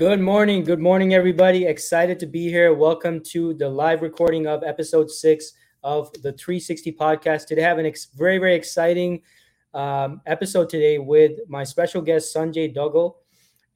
[0.00, 0.64] Good morning.
[0.64, 1.66] Good morning, everybody.
[1.66, 2.72] Excited to be here.
[2.72, 5.52] Welcome to the live recording of episode six
[5.84, 7.44] of the 360 podcast.
[7.44, 9.20] Today, I have an ex- very, very exciting
[9.74, 13.16] um, episode today with my special guest, Sanjay Duggal.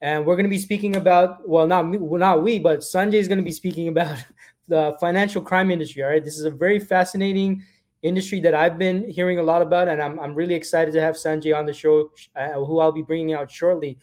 [0.01, 3.19] And we're going to be speaking about, well, not me, well, not we, but Sanjay
[3.19, 4.17] is going to be speaking about
[4.67, 6.01] the financial crime industry.
[6.01, 6.25] All right.
[6.25, 7.63] This is a very fascinating
[8.01, 9.89] industry that I've been hearing a lot about.
[9.89, 13.03] And I'm, I'm really excited to have Sanjay on the show, uh, who I'll be
[13.03, 13.99] bringing out shortly.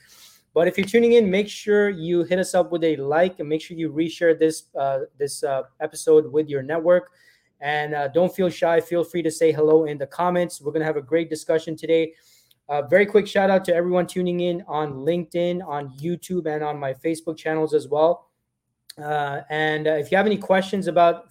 [0.55, 3.49] But if you're tuning in, make sure you hit us up with a like and
[3.49, 7.13] make sure you reshare this uh, this uh, episode with your network.
[7.61, 8.81] And uh, don't feel shy.
[8.81, 10.61] Feel free to say hello in the comments.
[10.61, 12.13] We're gonna have a great discussion today.
[12.69, 16.79] Uh, very quick shout out to everyone tuning in on LinkedIn, on YouTube, and on
[16.79, 18.31] my Facebook channels as well.
[18.99, 21.27] Uh, and uh, if you have any questions about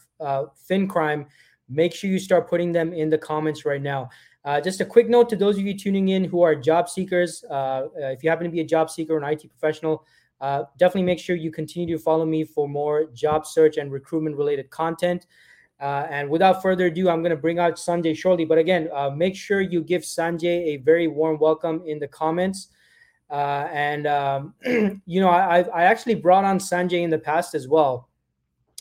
[0.55, 1.25] fin crime,
[1.69, 4.09] make sure you start putting them in the comments right now.
[4.43, 7.45] Uh, just a quick note to those of you tuning in who are job seekers.
[7.49, 10.05] Uh, uh if you happen to be a job seeker or an IT professional,
[10.39, 14.35] uh, definitely make sure you continue to follow me for more job search and recruitment
[14.35, 15.27] related content.
[15.79, 18.45] Uh, and without further ado, I'm going to bring out Sanjay shortly.
[18.45, 22.69] But again, uh, make sure you give Sanjay a very warm welcome in the comments.
[23.29, 24.53] and um,
[25.05, 28.09] you know, I, I actually brought on Sanjay in the past as well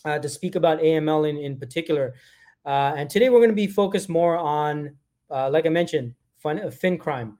[0.05, 2.15] to speak about AML in in particular.
[2.65, 4.97] and today we're going to be focused more on
[5.31, 7.39] uh, like I mentioned, fin, fin crime.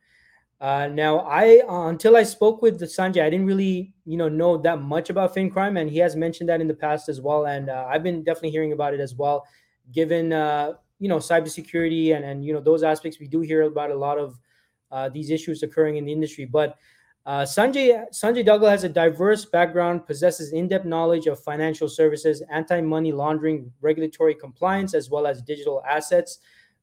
[0.61, 4.59] Uh, now, I uh, until I spoke with Sanjay, I didn't really, you know, know
[4.59, 7.47] that much about fin crime, and he has mentioned that in the past as well.
[7.47, 9.47] And uh, I've been definitely hearing about it as well,
[9.91, 13.19] given uh, you know cybersecurity and and you know those aspects.
[13.19, 14.39] We do hear about a lot of
[14.91, 16.77] uh, these issues occurring in the industry, but
[17.25, 23.13] uh, Sanjay Sanjay Duggal has a diverse background, possesses in-depth knowledge of financial services, anti-money
[23.13, 26.41] laundering, regulatory compliance, as well as digital assets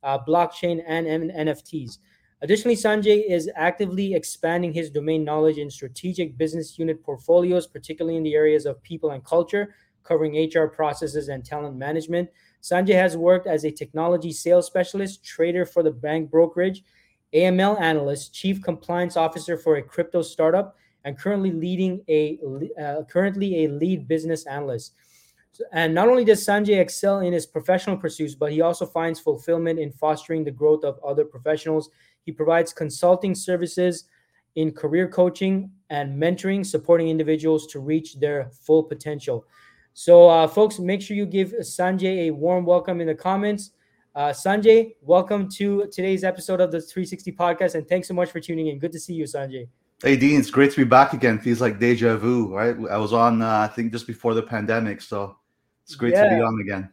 [0.07, 1.97] uh, blockchain, and NFTs.
[2.41, 8.23] Additionally, Sanjay is actively expanding his domain knowledge in strategic business unit portfolios, particularly in
[8.23, 12.29] the areas of people and culture, covering HR processes and talent management.
[12.61, 16.83] Sanjay has worked as a technology sales specialist, trader for the bank brokerage,
[17.33, 22.39] AML analyst, chief compliance officer for a crypto startup, and currently leading a
[22.81, 24.93] uh, currently a lead business analyst.
[25.71, 29.79] And not only does Sanjay excel in his professional pursuits, but he also finds fulfillment
[29.79, 31.89] in fostering the growth of other professionals.
[32.23, 34.05] He provides consulting services
[34.55, 39.45] in career coaching and mentoring, supporting individuals to reach their full potential.
[39.93, 43.71] So, uh, folks, make sure you give Sanjay a warm welcome in the comments.
[44.15, 48.39] Uh, Sanjay, welcome to today's episode of the 360 podcast, and thanks so much for
[48.39, 48.79] tuning in.
[48.79, 49.67] Good to see you, Sanjay.
[50.03, 51.39] Hey Dean, it's great to be back again.
[51.39, 52.75] Feels like deja vu, right?
[52.91, 55.35] I was on, uh, I think, just before the pandemic, so
[55.87, 56.29] it's great yeah.
[56.29, 56.89] to be on again.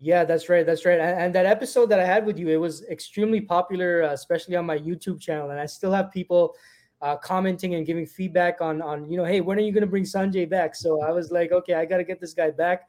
[0.00, 0.66] Yeah, that's right.
[0.66, 0.98] That's right.
[0.98, 4.56] And, and, that episode that I had with you, it was extremely popular, uh, especially
[4.56, 5.50] on my YouTube channel.
[5.50, 6.56] And I still have people
[7.02, 9.86] uh, commenting and giving feedback on, on, you know, hey, when are you going to
[9.86, 10.74] bring Sanjay back?
[10.74, 12.88] So I was like, okay, I got to get this guy back.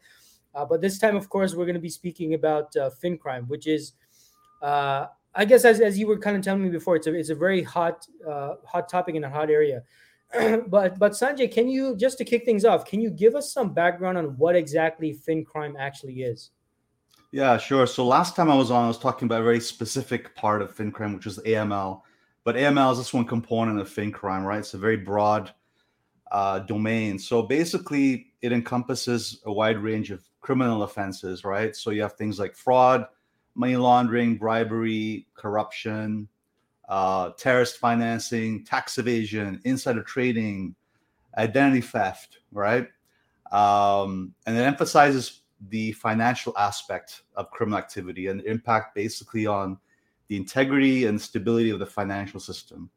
[0.56, 3.46] Uh, but this time, of course, we're going to be speaking about uh, fin crime,
[3.48, 3.94] which is,
[4.64, 7.30] uh, I guess, as, as you were kind of telling me before, it's a, it's
[7.30, 9.84] a very hot, uh, hot topic in a hot area.
[10.68, 13.74] but but Sanjay, can you just to kick things off, can you give us some
[13.74, 16.52] background on what exactly fin crime actually is?
[17.32, 17.88] Yeah, sure.
[17.88, 20.72] So last time I was on, I was talking about a very specific part of
[20.72, 22.02] fin crime, which is AML.
[22.44, 24.60] But AML is just one component of fin crime, right?
[24.60, 25.52] It's a very broad
[26.32, 27.18] uh, domain.
[27.18, 31.76] So basically, it encompasses a wide range of criminal offenses, right?
[31.76, 33.08] So you have things like fraud,
[33.56, 36.28] money laundering, bribery, corruption,
[36.94, 40.76] uh, terrorist financing, tax evasion, insider trading,
[41.36, 42.88] identity theft, right?
[43.52, 49.80] Um, and it emphasizes the financial aspect of criminal activity and impact basically on
[50.28, 52.92] the integrity and stability of the financial system.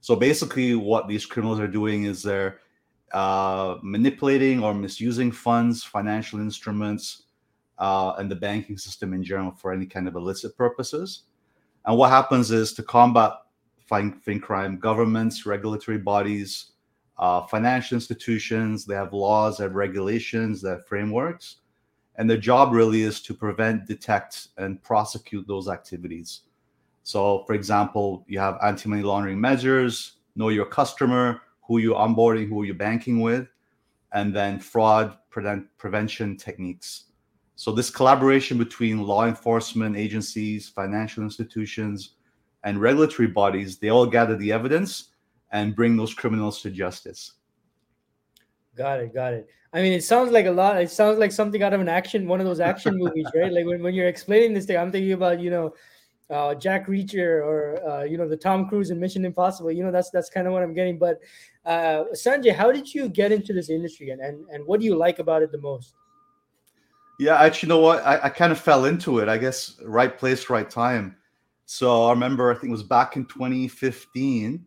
[0.00, 2.60] So basically, what these criminals are doing is they're
[3.12, 7.24] uh, manipulating or misusing funds, financial instruments,
[7.78, 11.24] uh, and the banking system in general for any kind of illicit purposes.
[11.86, 13.32] And what happens is to combat
[13.88, 16.72] fin, crime, governments, regulatory bodies,
[17.18, 21.56] uh, financial institutions, they have laws, they have regulations, they have frameworks.
[22.16, 26.42] And their job really is to prevent, detect, and prosecute those activities.
[27.02, 32.48] So, for example, you have anti money laundering measures, know your customer, who you're onboarding,
[32.48, 33.48] who you're banking with,
[34.12, 37.04] and then fraud prevention techniques.
[37.56, 42.16] So this collaboration between law enforcement agencies, financial institutions,
[42.64, 45.10] and regulatory bodies, they all gather the evidence
[45.52, 47.32] and bring those criminals to justice.
[48.76, 49.48] Got it, got it.
[49.72, 50.80] I mean, it sounds like a lot.
[50.80, 53.50] It sounds like something out of an action, one of those action movies, right?
[53.52, 55.74] Like when, when you're explaining this thing, I'm thinking about, you know,
[56.28, 59.70] uh, Jack Reacher or uh, you know the Tom Cruise in Mission Impossible.
[59.70, 60.98] You know that's that's kind of what I'm getting.
[60.98, 61.20] But
[61.64, 64.96] uh, Sanjay, how did you get into this industry, and and and what do you
[64.96, 65.94] like about it the most?
[67.18, 68.04] Yeah, actually, you know what?
[68.04, 69.28] I, I kind of fell into it.
[69.28, 71.16] I guess right place, right time.
[71.64, 74.64] So I remember, I think it was back in 2015.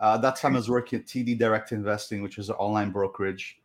[0.00, 3.58] Uh, that time I was working at TD Direct Investing, which is an online brokerage.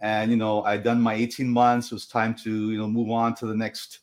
[0.00, 1.90] And you know, I'd done my 18 months.
[1.90, 4.00] It was time to you know move on to the next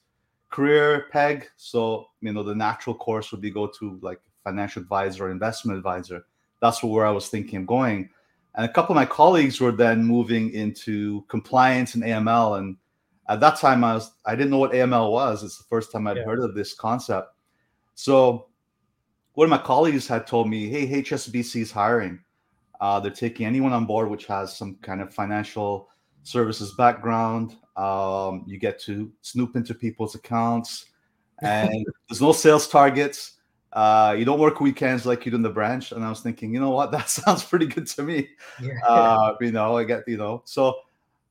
[0.49, 1.49] career peg.
[1.57, 5.77] So you know, the natural course would be go to like financial advisor or investment
[5.77, 6.25] advisor.
[6.61, 8.09] That's where I was thinking of going.
[8.55, 12.57] And a couple of my colleagues were then moving into compliance and AML.
[12.57, 12.77] And
[13.29, 15.43] at that time, I was I didn't know what AML was.
[15.43, 16.23] It's the first time I'd yeah.
[16.23, 17.33] heard of this concept.
[17.95, 18.47] So
[19.33, 22.19] one of my colleagues had told me, "Hey, HSBC is hiring.
[22.79, 25.89] Uh, they're taking anyone on board which has some kind of financial
[26.23, 27.55] services background.
[27.75, 30.85] Um, you get to snoop into people's accounts,
[31.41, 31.69] and
[32.09, 33.33] there's no sales targets.
[33.73, 36.53] Uh, you don't work weekends like you do in the branch." And I was thinking,
[36.53, 38.29] you know what, that sounds pretty good to me.
[38.61, 38.79] Yeah.
[38.87, 40.77] Uh, you know, I get you know so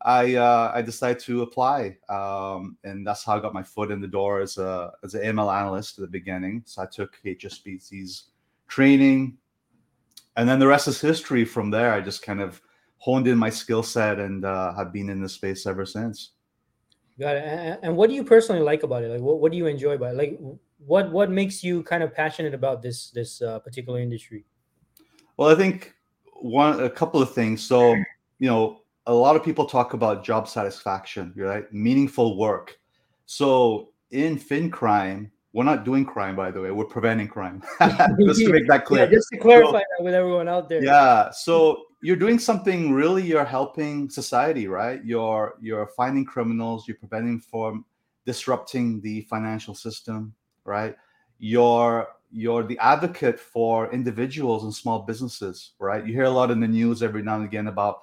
[0.03, 4.01] I uh, I decided to apply, um, and that's how I got my foot in
[4.01, 6.63] the door as a as an ML analyst at the beginning.
[6.67, 8.25] So I took HSBC's
[8.69, 9.39] training,
[10.37, 11.45] and then the rest is history.
[11.45, 12.61] From there, I just kind of
[12.99, 16.33] honed in my skill set and uh, have been in this space ever since.
[17.19, 17.79] Got it.
[17.83, 19.11] And what do you personally like about it?
[19.11, 20.19] Like, what, what do you enjoy about it?
[20.19, 20.39] Like,
[20.79, 24.45] what what makes you kind of passionate about this this uh, particular industry?
[25.37, 25.95] Well, I think
[26.35, 27.63] one a couple of things.
[27.63, 27.95] So
[28.39, 31.73] you know a lot of people talk about job satisfaction, right?
[31.73, 32.79] Meaningful work.
[33.27, 36.71] So in fin crime, we're not doing crime, by the way.
[36.71, 37.63] We're preventing crime.
[37.81, 39.05] just to make that clear.
[39.05, 40.85] Yeah, just to clarify so, that with everyone out there.
[40.85, 41.31] Yeah.
[41.31, 43.23] So you're doing something really.
[43.23, 45.03] You're helping society, right?
[45.05, 46.87] You're you're finding criminals.
[46.87, 47.87] You're preventing from
[48.27, 50.95] disrupting the financial system, right?
[51.39, 56.07] You're you're the advocate for individuals and small businesses, right?
[56.07, 58.01] You hear a lot in the news every now and again about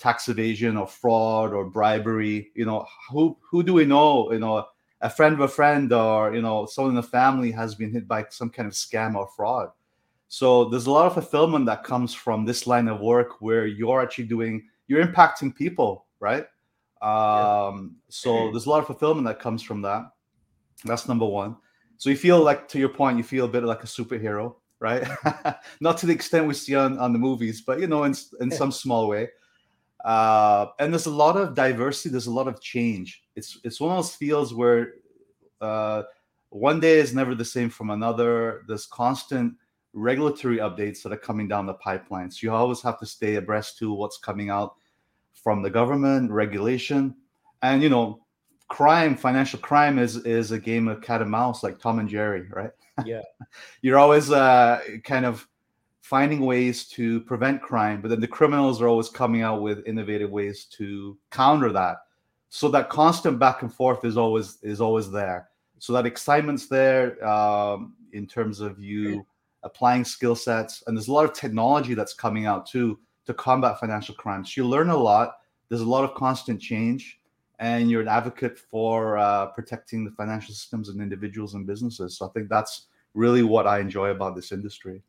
[0.00, 4.66] tax evasion or fraud or bribery you know who who do we know you know
[5.02, 8.06] a friend of a friend or you know someone in the family has been hit
[8.06, 9.70] by some kind of scam or fraud.
[10.28, 14.00] So there's a lot of fulfillment that comes from this line of work where you're
[14.00, 16.46] actually doing you're impacting people right?
[17.02, 20.10] Um so there's a lot of fulfillment that comes from that.
[20.84, 21.56] That's number one.
[21.96, 25.06] So you feel like to your point you feel a bit like a superhero right?
[25.80, 28.50] Not to the extent we see on, on the movies but you know in, in
[28.60, 29.30] some small way
[30.04, 32.10] uh, and there's a lot of diversity.
[32.10, 33.22] There's a lot of change.
[33.36, 34.94] It's it's one of those fields where
[35.60, 36.02] uh,
[36.50, 38.62] one day is never the same from another.
[38.66, 39.54] There's constant
[39.92, 42.30] regulatory updates that are coming down the pipeline.
[42.30, 44.76] So you always have to stay abreast to what's coming out
[45.34, 47.14] from the government, regulation,
[47.62, 48.24] and you know,
[48.68, 52.46] crime, financial crime is is a game of cat and mouse, like Tom and Jerry,
[52.50, 52.70] right?
[53.04, 53.22] Yeah,
[53.82, 55.46] you're always uh, kind of
[56.10, 60.28] finding ways to prevent crime, but then the criminals are always coming out with innovative
[60.28, 61.98] ways to counter that.
[62.48, 65.50] So that constant back and forth is always is always there.
[65.78, 69.24] So that excitement's there um, in terms of you
[69.62, 73.78] applying skill sets, and there's a lot of technology that's coming out too to combat
[73.78, 74.56] financial crimes.
[74.56, 75.36] You learn a lot.
[75.68, 77.20] There's a lot of constant change,
[77.60, 82.18] and you're an advocate for uh, protecting the financial systems and individuals and businesses.
[82.18, 85.02] So I think that's really what I enjoy about this industry.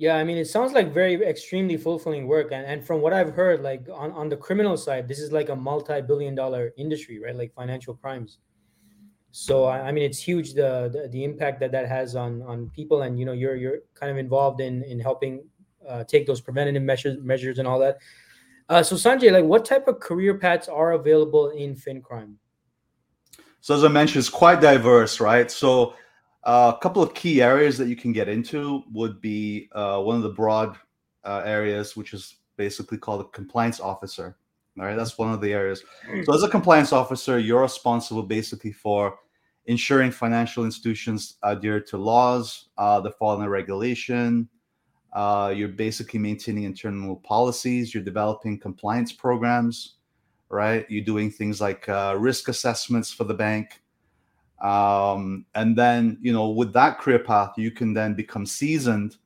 [0.00, 3.34] Yeah, I mean, it sounds like very extremely fulfilling work, and and from what I've
[3.34, 7.36] heard, like on on the criminal side, this is like a multi-billion dollar industry, right?
[7.36, 8.38] Like financial crimes.
[9.30, 13.02] So I mean, it's huge the, the, the impact that that has on on people,
[13.02, 15.44] and you know, you're you're kind of involved in in helping
[15.86, 17.98] uh, take those preventative measures measures and all that.
[18.70, 22.38] Uh, so Sanjay, like, what type of career paths are available in fin crime?
[23.60, 25.50] So as I mentioned, it's quite diverse, right?
[25.50, 25.92] So
[26.44, 30.22] a couple of key areas that you can get into would be uh, one of
[30.22, 30.76] the broad
[31.24, 34.36] uh, areas, which is basically called a compliance officer.
[34.78, 35.82] All right, that's one of the areas.
[36.06, 36.22] Hmm.
[36.24, 39.18] So, as a compliance officer, you're responsible basically for
[39.66, 44.48] ensuring financial institutions adhere to laws uh, under regulation.
[45.12, 47.92] Uh, you're basically maintaining internal policies.
[47.92, 49.96] You're developing compliance programs,
[50.48, 50.86] right?
[50.88, 53.82] You're doing things like uh, risk assessments for the bank
[54.60, 59.16] um, and then you know with that career path you can then become seasoned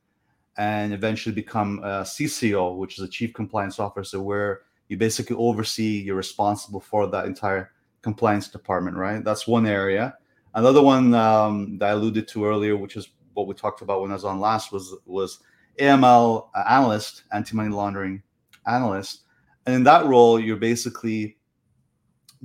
[0.57, 6.01] and eventually become a cco which is a chief compliance officer where you basically oversee
[6.01, 9.23] you're responsible for that entire compliance department right?
[9.23, 10.15] That's one area.
[10.53, 14.11] Another one um, that i alluded to earlier which is what we talked about when
[14.11, 15.39] i was on last was was
[15.79, 18.21] aml analyst anti-money laundering
[18.65, 19.23] analyst.
[19.65, 21.37] And in that role you're basically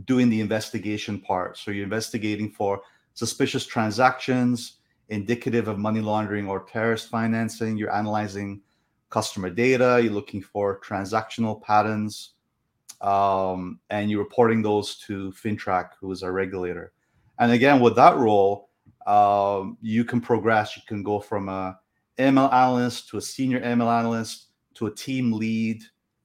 [0.05, 1.59] doing the investigation part.
[1.59, 2.83] So you're investigating for
[3.15, 4.79] suspicious transactions,
[5.09, 7.77] indicative of money laundering or terrorist financing.
[7.77, 8.63] You're analyzing
[9.11, 10.01] customer data.
[10.03, 12.35] You're looking for transactional patterns,
[13.01, 16.93] um, and you're reporting those to FINTRAC, who is our regulator.
[17.39, 18.71] And again, with that role,
[19.07, 20.77] um, you can progress.
[20.77, 21.79] You can go from a
[22.19, 25.83] AML analyst to a senior AML analyst to a team lead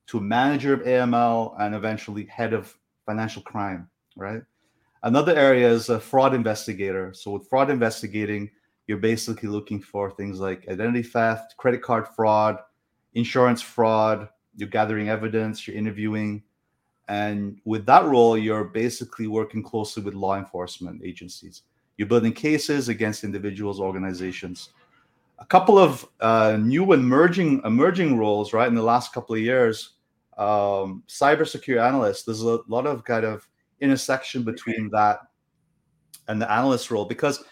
[0.07, 3.90] to a manager of AML and eventually head of financial crime.
[4.16, 4.42] Right.
[5.04, 7.14] Another area is a fraud investigator.
[7.14, 8.50] So with fraud investigating,
[8.88, 12.60] you're basically looking for things like identity theft, credit card fraud,
[13.14, 14.30] insurance fraud.
[14.56, 15.68] You're gathering evidence.
[15.68, 16.44] You're interviewing
[17.08, 21.64] and with that role, you're basically working closely with law enforcement agencies.
[21.98, 24.70] You're building cases against individuals, organizations.
[25.40, 28.68] A couple of uh, new emerging emerging roles, right?
[28.68, 29.92] In the last couple of years,
[30.38, 32.25] um, cybersecurity analyst.
[32.25, 33.48] There's a lot of kind of
[33.80, 35.20] intersection between that
[36.27, 37.44] and the analyst role because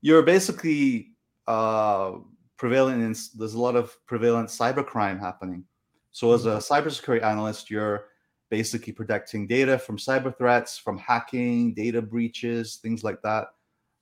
[0.00, 1.12] you're basically
[1.46, 2.12] uh,
[2.56, 3.14] prevalent in.
[3.36, 5.64] There's a lot of prevalent cybercrime happening.
[6.10, 6.72] So as a mm-hmm.
[6.72, 8.06] cybersecurity analyst, you're
[8.50, 13.48] basically protecting data from cyber threats, from hacking, data breaches, things like that.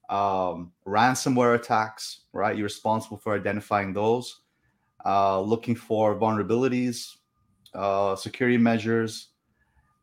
[0.09, 2.57] Um, ransomware attacks, right?
[2.57, 4.43] You're responsible for identifying those,
[5.05, 7.16] uh, looking for vulnerabilities,
[7.76, 9.28] uh, security measures,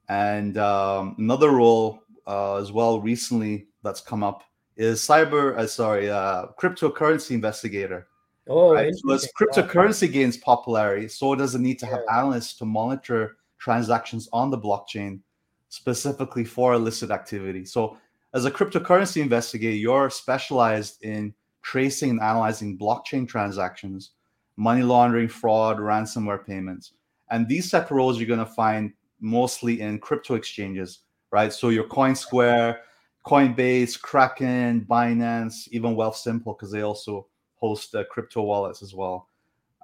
[0.09, 4.43] and um, another role uh, as well recently that's come up
[4.77, 5.57] is cyber.
[5.57, 8.07] Uh, sorry, uh, cryptocurrency investigator.
[8.47, 8.93] Oh, right?
[8.93, 12.19] so as cryptocurrency gains popularity, so does it need to have yeah.
[12.19, 15.21] analysts to monitor transactions on the blockchain
[15.69, 17.65] specifically for illicit activity.
[17.65, 17.97] So,
[18.33, 24.11] as a cryptocurrency investigator, you're specialized in tracing and analyzing blockchain transactions,
[24.57, 26.93] money laundering, fraud, ransomware payments.
[27.33, 30.99] And these of roles you're going to find mostly in crypto exchanges,
[31.31, 31.51] right?
[31.51, 32.77] So your CoinSquare,
[33.25, 37.25] Coinbase, Kraken, Binance, even Wealthsimple, because they also
[37.55, 39.29] host uh, crypto wallets as well.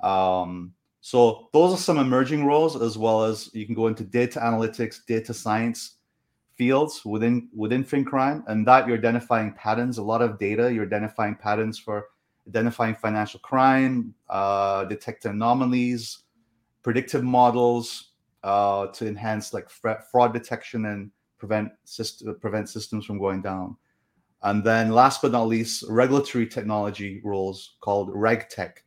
[0.03, 4.39] Um, so those are some emerging roles, as well as you can go into data
[4.39, 5.96] analytics, data science
[6.56, 9.98] fields within within FinCrime, and that you're identifying patterns.
[9.98, 12.10] A lot of data, you're identifying patterns for
[12.48, 16.25] identifying financial crime, uh, detect anomalies,
[16.83, 18.12] predictive models
[18.43, 23.75] uh, to enhance like fraud detection and prevent system, prevent systems from going down.
[24.43, 28.77] And then last but not least, regulatory technology roles called RegTech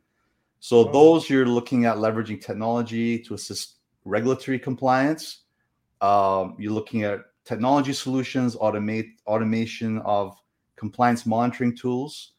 [0.63, 0.93] so oh.
[0.93, 5.41] those you're looking at leveraging technology to assist regulatory compliance.
[6.01, 10.37] Um, you're looking at technology solutions, automate automation of
[10.77, 12.35] compliance monitoring tools,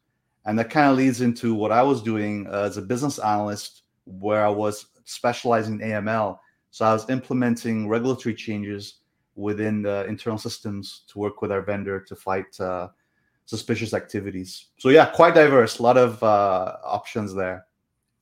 [0.45, 4.45] and that kind of leads into what I was doing as a business analyst, where
[4.45, 6.37] I was specializing in AML.
[6.71, 8.95] So I was implementing regulatory changes
[9.35, 12.89] within the internal systems to work with our vendor to fight uh,
[13.45, 14.67] suspicious activities.
[14.77, 15.79] So yeah, quite diverse.
[15.79, 17.65] A lot of uh, options there.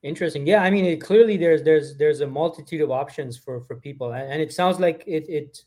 [0.03, 0.47] Interesting.
[0.47, 4.13] Yeah, I mean, it, clearly there's there's there's a multitude of options for for people,
[4.13, 5.63] and, and it sounds like it it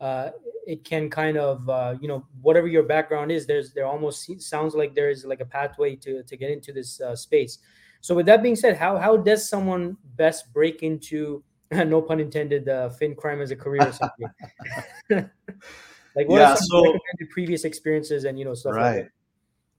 [0.00, 0.30] uh,
[0.66, 3.46] it can kind of uh, you know whatever your background is.
[3.46, 7.00] There's there almost sounds like there is like a pathway to to get into this
[7.00, 7.58] uh, space.
[8.00, 12.68] So with that being said, how how does someone best break into no pun intended
[12.68, 14.28] uh, fin crime as a career or something?
[16.16, 18.96] like what yeah, are some so, recommended previous experiences and you know stuff right.
[18.96, 19.12] Like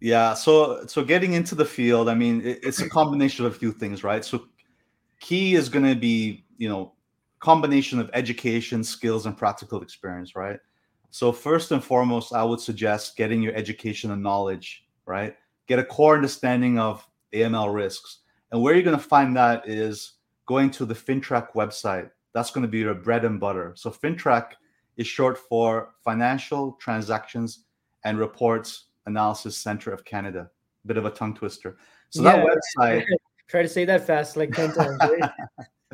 [0.01, 3.59] yeah, so so getting into the field, I mean, it, it's a combination of a
[3.59, 4.23] few things, right?
[4.23, 4.45] So
[5.19, 6.93] key is going to be, you know,
[7.39, 10.57] combination of education, skills, and practical experience, right?
[11.09, 15.35] So first and foremost, I would suggest getting your education and knowledge, right?
[15.67, 18.19] Get a core understanding of AML risks,
[18.51, 20.13] and where you're going to find that is
[20.45, 22.09] going to the FINTRAC website.
[22.33, 23.73] That's going to be your bread and butter.
[23.75, 24.53] So FINTRAC
[24.97, 27.65] is short for Financial Transactions
[28.03, 30.49] and Reports Analysis Center of Canada.
[30.85, 31.77] Bit of a tongue twister.
[32.09, 33.05] So yeah, that website.
[33.47, 34.97] Try to say that fast, like 10 times.
[35.01, 35.31] Right?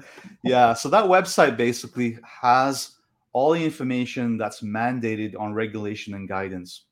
[0.43, 0.73] yeah.
[0.73, 2.95] So that website basically has
[3.33, 6.85] all the information that's mandated on regulation and guidance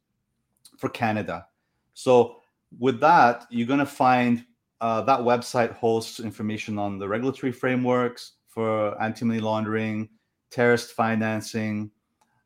[0.77, 1.47] for Canada.
[1.93, 2.41] So
[2.79, 4.45] with that, you're going to find
[4.81, 10.09] uh, that website hosts information on the regulatory frameworks for anti-money laundering,
[10.51, 11.89] terrorist financing.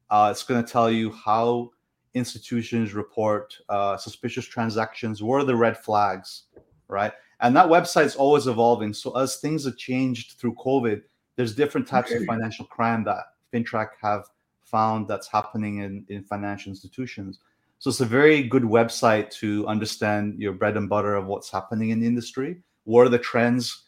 [0.10, 1.72] Uh, it's going to tell you how
[2.14, 5.22] institutions report uh, suspicious transactions?
[5.22, 6.44] What are the red flags,
[6.88, 7.12] right?
[7.40, 8.94] And that website is always evolving.
[8.94, 11.02] So as things have changed through COVID,
[11.36, 14.24] there's different types of financial crime that FINTRAC have
[14.64, 17.40] found that's happening in, in financial institutions.
[17.80, 21.92] So it's a very good website to understand your bread and butter of what's happening
[21.92, 22.64] in the industry.
[22.86, 23.84] What are the trends?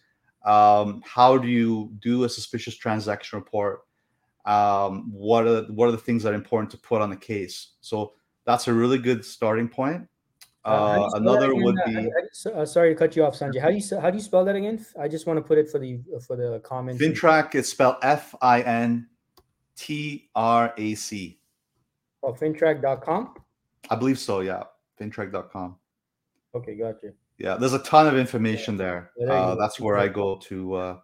[0.45, 3.81] Um, how do you do a suspicious transaction report?
[4.45, 7.71] Um, what are what are the things that are important to put on the case?
[7.81, 8.13] So
[8.45, 10.07] that's a really good starting point.
[10.65, 12.09] Uh, another would be.
[12.53, 13.61] Uh, sorry to cut you off, Sanjay.
[13.61, 14.85] How do you how do you spell that again?
[14.99, 17.01] I just want to put it for the for the comments.
[17.01, 19.07] Fintrac is spelled F I N
[19.75, 21.39] T R A C.
[22.21, 23.33] Oh, fintrac.com?
[23.89, 24.63] I believe so, yeah.
[24.99, 25.75] Fintrac.com.
[26.55, 27.13] Okay, gotcha.
[27.37, 29.11] Yeah, there's a ton of information there.
[29.27, 30.97] Uh, that's where I go to uh,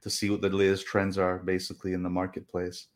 [0.00, 2.86] to see what the latest trends are basically in the marketplace.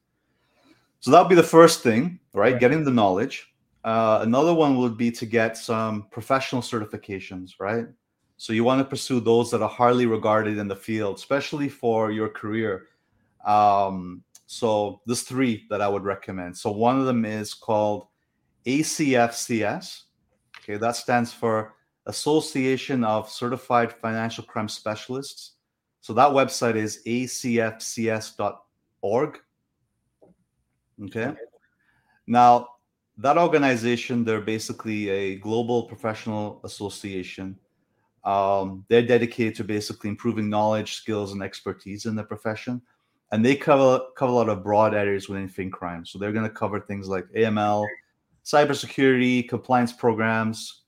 [1.00, 2.52] So that would be the first thing, right?
[2.52, 2.60] right.
[2.60, 3.52] Getting the knowledge.
[3.84, 7.86] Uh, another one would be to get some professional certifications, right?
[8.36, 12.10] So you want to pursue those that are highly regarded in the field, especially for
[12.10, 12.86] your career.
[13.44, 16.56] Um, so there's three that I would recommend.
[16.56, 18.06] So one of them is called
[18.66, 20.02] ACFCS.
[20.58, 21.74] Okay, that stands for
[22.06, 25.52] Association of Certified Financial Crime Specialists.
[26.00, 28.48] So that website is acfcs.org.
[31.04, 31.24] Okay.
[31.26, 31.36] okay.
[32.26, 32.68] Now,
[33.18, 37.58] that organization, they're basically a global professional association.
[38.24, 42.80] Um, they're dedicated to basically improving knowledge, skills, and expertise in the profession.
[43.32, 46.04] And they cover cover a lot of broad areas within fin crime.
[46.04, 47.86] So they're going to cover things like AML,
[48.44, 50.82] cybersecurity, compliance programs,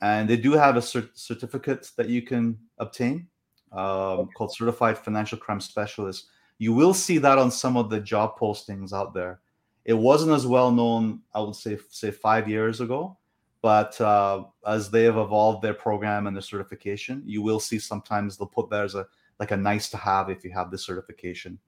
[0.00, 3.28] and they do have a cert- certificate that you can obtain
[3.72, 6.26] um, called Certified Financial Crime Specialist.
[6.58, 9.40] You will see that on some of the job postings out there.
[9.84, 13.18] It wasn't as well known, I would say, say five years ago,
[13.62, 18.36] but uh, as they have evolved their program and their certification, you will see sometimes
[18.36, 19.06] they'll put there as a
[19.38, 21.58] like a nice to have if you have the certification.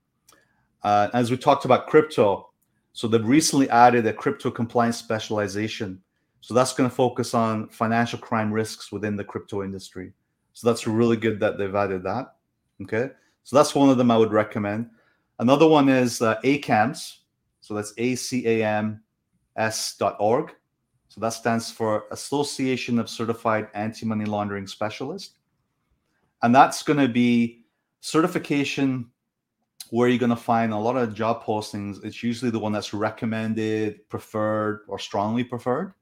[0.83, 2.48] Uh, as we talked about crypto,
[2.99, 6.03] so they've recently added a crypto compliance specialization.
[6.41, 10.13] So that's going to focus on financial crime risks within the crypto industry.
[10.53, 12.35] So that's really good that they've added that.
[12.83, 13.11] Okay.
[13.45, 14.91] So that's one of them I would recommend.
[15.39, 17.19] Another one is uh, ACAMS.
[17.61, 19.01] So that's A-C-A-M-S.org.
[21.07, 25.37] So that stands for Association of Certified Anti-Money Laundering Specialists.
[26.43, 27.63] And that's going to be
[28.01, 29.09] certification
[29.91, 32.05] where you're going to find a lot of job postings.
[32.05, 35.93] It's usually the one that's recommended, preferred, or strongly preferred.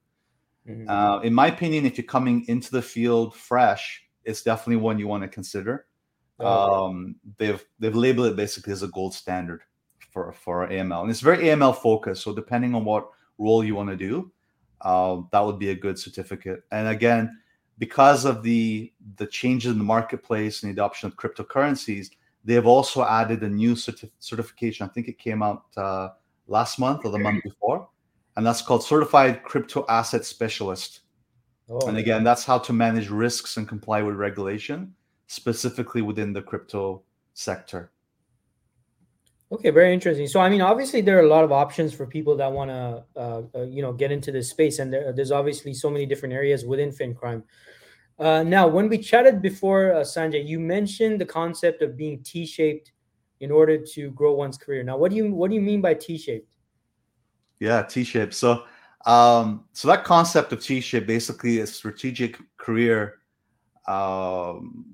[0.68, 0.88] Mm-hmm.
[0.88, 5.06] Uh, in my opinion, if you're coming into the field fresh, it's definitely one you
[5.06, 5.86] want to consider.
[6.38, 9.62] Oh, um, they've they've labeled it basically as a gold standard
[10.10, 12.22] for for AML, and it's very AML focused.
[12.22, 14.30] So depending on what role you want to do,
[14.82, 16.64] uh, that would be a good certificate.
[16.70, 17.38] And again,
[17.78, 22.10] because of the the changes in the marketplace and the adoption of cryptocurrencies,
[22.46, 24.88] they have also added a new certif- certification.
[24.88, 26.10] I think it came out uh,
[26.46, 27.88] last month or the month before,
[28.36, 31.00] and that's called Certified Crypto Asset Specialist.
[31.68, 34.94] Oh, and again, that's how to manage risks and comply with regulation,
[35.26, 37.02] specifically within the crypto
[37.34, 37.90] sector.
[39.50, 40.28] Okay, very interesting.
[40.28, 43.04] So, I mean, obviously, there are a lot of options for people that want to,
[43.16, 46.32] uh, uh, you know, get into this space, and there, there's obviously so many different
[46.32, 47.42] areas within fin crime.
[48.18, 52.92] Uh, now, when we chatted before, uh, Sanjay, you mentioned the concept of being T-shaped
[53.40, 54.82] in order to grow one's career.
[54.82, 56.48] Now, what do you what do you mean by T-shaped?
[57.60, 58.32] Yeah, T-shaped.
[58.32, 58.64] So,
[59.04, 63.18] um, so that concept of T-shaped basically a strategic career.
[63.86, 64.86] Um,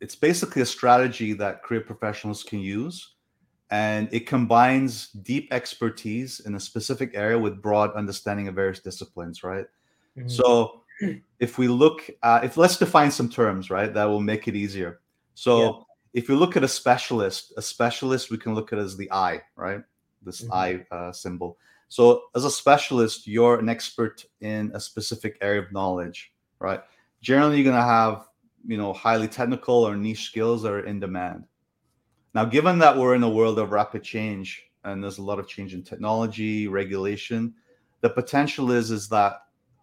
[0.00, 3.16] it's basically a strategy that career professionals can use,
[3.70, 9.44] and it combines deep expertise in a specific area with broad understanding of various disciplines.
[9.44, 9.66] Right.
[10.16, 10.28] Mm-hmm.
[10.28, 10.79] So
[11.38, 15.00] if we look at, if let's define some terms, right, that will make it easier.
[15.34, 15.72] So yeah.
[16.14, 19.42] if you look at a specialist, a specialist we can look at as the eye,
[19.56, 19.82] right?
[20.22, 20.52] This mm-hmm.
[20.52, 21.58] eye uh, symbol.
[21.88, 26.80] So as a specialist, you're an expert in a specific area of knowledge, right?
[27.20, 28.28] Generally, you're going to have,
[28.66, 31.44] you know, highly technical or niche skills that are in demand.
[32.32, 35.48] Now, given that we're in a world of rapid change and there's a lot of
[35.48, 37.54] change in technology, regulation,
[38.02, 39.40] the potential is is that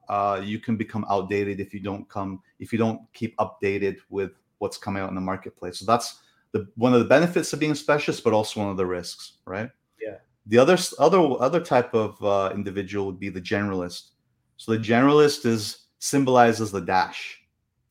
[0.09, 4.31] uh, you can become outdated if you don't come if you don't keep updated with
[4.59, 5.79] what's coming out in the marketplace.
[5.79, 6.19] So that's
[6.51, 9.33] the one of the benefits of being a specialist, but also one of the risks,
[9.45, 9.69] right?
[10.01, 10.17] Yeah.
[10.47, 14.11] The other other other type of uh, individual would be the generalist.
[14.57, 17.41] So the generalist is symbolized as the dash,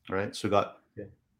[0.09, 0.35] right?
[0.35, 0.77] So we got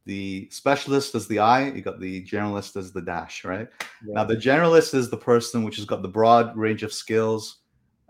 [0.08, 3.68] the specialist as the eye, you got the generalist as the dash, right?
[4.06, 4.13] Yeah.
[4.13, 7.58] Now the generalist is the person which has got the broad range of skills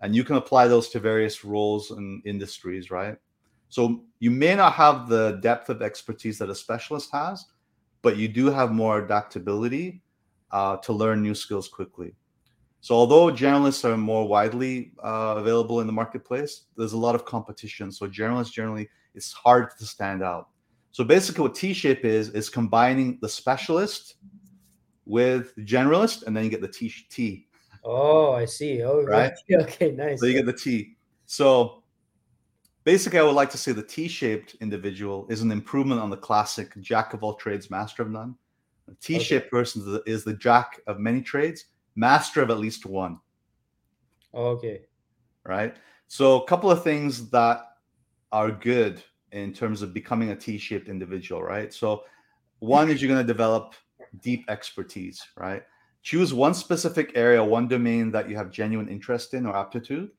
[0.01, 3.17] and you can apply those to various roles and industries, right?
[3.69, 7.45] So you may not have the depth of expertise that a specialist has,
[8.01, 10.01] but you do have more adaptability
[10.51, 12.13] uh, to learn new skills quickly.
[12.79, 17.25] So although generalists are more widely uh, available in the marketplace, there's a lot of
[17.25, 17.91] competition.
[17.91, 20.49] So generalists generally it's hard to stand out.
[20.91, 24.15] So basically, what T-shape is is combining the specialist
[25.05, 27.46] with the generalist, and then you get the T T
[27.87, 28.83] Oh, I see.
[28.83, 29.31] Oh, right.
[29.49, 30.19] Okay, nice.
[30.19, 30.97] So you get the T.
[31.25, 31.83] So
[32.83, 36.79] basically, I would like to say the T-shaped individual is an improvement on the classic
[36.81, 38.35] jack of all trades, master of none.
[38.89, 39.49] A T-shaped okay.
[39.49, 43.19] person is the, is the jack of many trades, master of at least one.
[44.35, 44.81] Okay.
[45.45, 45.77] Right.
[46.07, 47.61] So a couple of things that
[48.33, 51.73] are good in terms of becoming a T-shaped individual, right?
[51.73, 52.03] So
[52.59, 53.75] one is you're going to develop
[54.21, 55.63] deep expertise, right?
[56.07, 60.09] Choose one specific area, one domain that you have genuine interest in or aptitude.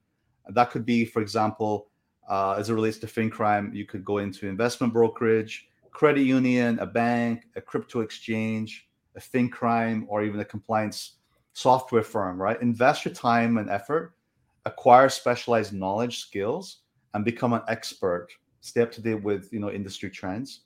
[0.50, 1.88] That could be, for example,
[2.28, 6.84] uh, as it relates to FinCrime, you could go into investment brokerage, credit union, a
[6.84, 11.20] bank, a crypto exchange, a FinCrime, or even a compliance
[11.54, 12.60] software firm, right?
[12.60, 14.12] Invest your time and effort,
[14.66, 16.80] acquire specialized knowledge, skills,
[17.14, 18.28] and become an expert.
[18.60, 20.64] Stay up to date with you know industry trends.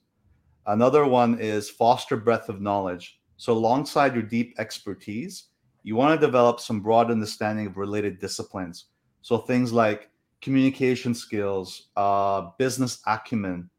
[0.66, 3.20] Another one is foster breadth of knowledge.
[3.36, 5.44] So alongside your deep expertise,
[5.82, 8.86] you want to develop some broad understanding of related disciplines.
[9.22, 13.70] So things like communication skills, uh, business acumen,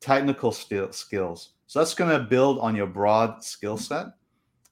[0.00, 1.50] technical st- skills.
[1.66, 4.06] So that's going to build on your broad skill set.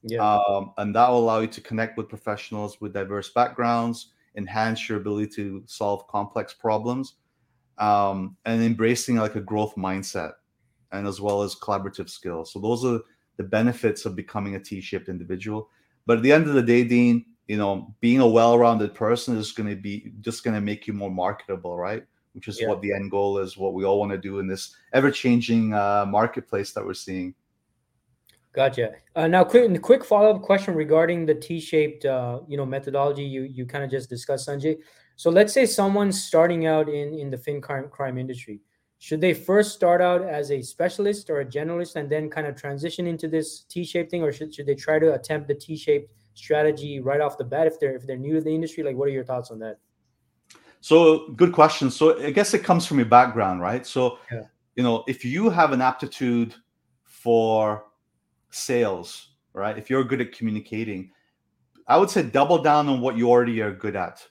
[0.02, 0.20] Yeah.
[0.26, 4.98] Um, and that will allow you to connect with professionals with diverse backgrounds, enhance your
[4.98, 7.14] ability to solve complex problems,
[7.78, 10.32] um, and embracing like a growth mindset
[10.92, 12.52] and as well as collaborative skills.
[12.52, 13.00] So those are
[13.40, 15.70] the benefits of becoming a T-shaped individual.
[16.04, 19.52] But at the end of the day, Dean, you know, being a well-rounded person is
[19.52, 22.04] going to be just going to make you more marketable, right?
[22.34, 22.68] Which is yeah.
[22.68, 26.04] what the end goal is, what we all want to do in this ever-changing uh,
[26.06, 27.34] marketplace that we're seeing.
[28.52, 28.90] Gotcha.
[29.16, 33.64] Uh, now, quick, quick follow-up question regarding the T-shaped, uh, you know, methodology you you
[33.64, 34.76] kind of just discussed, Sanjay.
[35.16, 38.60] So, let's say someone's starting out in in the fin crime, crime industry.
[39.00, 42.54] Should they first start out as a specialist or a generalist and then kind of
[42.54, 47.00] transition into this T-shaped thing, or should, should they try to attempt the T-shaped strategy
[47.00, 48.82] right off the bat if they're if they're new to the industry?
[48.82, 49.78] Like, what are your thoughts on that?
[50.82, 51.90] So good question.
[51.90, 53.86] So I guess it comes from your background, right?
[53.86, 54.42] So yeah.
[54.76, 56.54] you know, if you have an aptitude
[57.02, 57.86] for
[58.50, 59.78] sales, right?
[59.78, 61.10] If you're good at communicating,
[61.86, 64.22] I would say double down on what you already are good at.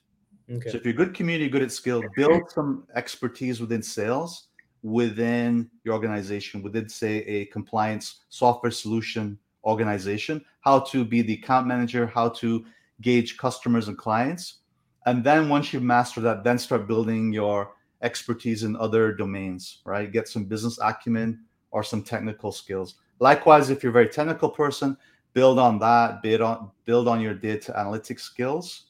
[0.47, 0.69] Okay.
[0.69, 4.48] So if you're good community, good at skill, build some expertise within sales
[4.81, 11.67] within your organization, within say a compliance software solution organization, how to be the account
[11.67, 12.65] manager, how to
[13.01, 14.59] gauge customers and clients.
[15.05, 20.11] And then once you've mastered that, then start building your expertise in other domains, right?
[20.11, 22.95] Get some business acumen or some technical skills.
[23.19, 24.97] Likewise, if you're a very technical person,
[25.33, 28.85] build on that, build on build on your data analytics skills,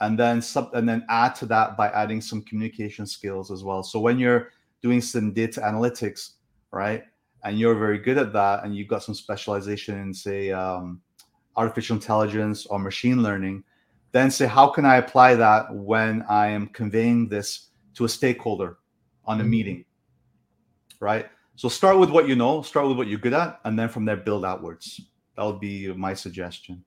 [0.00, 3.82] and then sub and then add to that by adding some communication skills as well.
[3.82, 4.50] So when you're
[4.82, 6.32] doing some data analytics,
[6.70, 7.04] right?
[7.44, 11.00] and you're very good at that and you've got some specialization in say um,
[11.56, 13.64] artificial intelligence or machine learning.
[14.12, 18.78] Then say how can i apply that when i am conveying this to a stakeholder
[19.24, 19.50] on a mm-hmm.
[19.50, 19.84] meeting
[21.00, 21.26] right?
[21.56, 24.04] So start with what you know start with what you're good at and then from
[24.04, 25.00] there build outwards.
[25.36, 26.84] That would be my suggestion.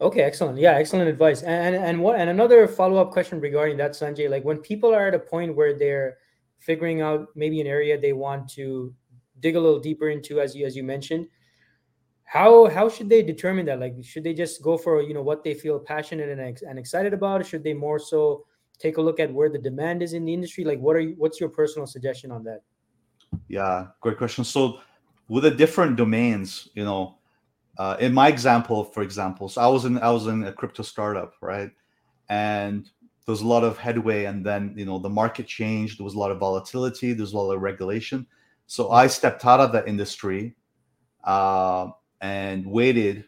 [0.00, 0.58] Okay excellent.
[0.58, 1.42] Yeah excellent advice.
[1.42, 5.14] And and what and another follow-up question regarding that sanjay like when people are at
[5.14, 6.16] a point where they're
[6.60, 8.94] figuring out maybe an area they want to
[9.40, 11.26] dig a little deeper into as you as you mentioned.
[12.24, 13.80] How how should they determine that?
[13.80, 17.12] Like should they just go for you know what they feel passionate and, and excited
[17.12, 17.40] about?
[17.40, 18.46] Or should they more so
[18.78, 20.64] take a look at where the demand is in the industry?
[20.64, 22.60] Like what are you what's your personal suggestion on that?
[23.48, 24.44] Yeah great question.
[24.44, 24.80] So
[25.28, 27.16] with the different domains you know
[27.78, 30.82] uh, in my example for example so i was in i was in a crypto
[30.82, 31.70] startup right?
[32.28, 32.90] And
[33.30, 36.14] there was a lot of headway and then you know the market changed there was
[36.14, 38.26] a lot of volatility there was a lot of regulation
[38.66, 40.54] so I stepped out of the industry
[41.24, 41.88] uh,
[42.20, 43.24] and waited.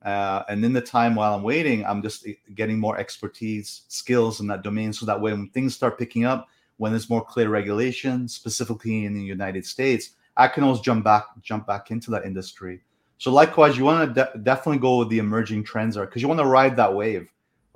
[0.00, 4.46] Uh, and in the time while I'm waiting, I'm just getting more expertise, skills in
[4.46, 4.92] that domain.
[4.92, 9.14] So that way, when things start picking up, when there's more clear regulation, specifically in
[9.14, 12.80] the United States, I can always jump back, jump back into that industry.
[13.18, 16.28] So likewise, you want to de- definitely go with the emerging trends are because you
[16.28, 17.26] want to ride that wave,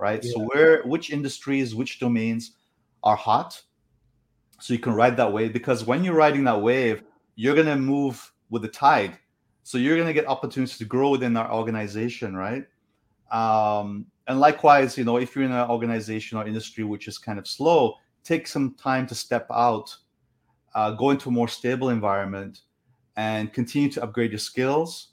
[0.01, 0.21] right?
[0.21, 0.31] Yeah.
[0.33, 2.51] So where, which industries, which domains
[3.03, 3.61] are hot,
[4.61, 7.01] so you can ride that wave because when you're riding that wave
[7.35, 9.17] you're going to move with the tide
[9.63, 12.65] so you're going to get opportunities to grow within our organization right
[13.31, 17.39] um, and likewise you know if you're in an organization or industry which is kind
[17.39, 19.95] of slow take some time to step out
[20.75, 22.61] uh, go into a more stable environment
[23.17, 25.10] and continue to upgrade your skills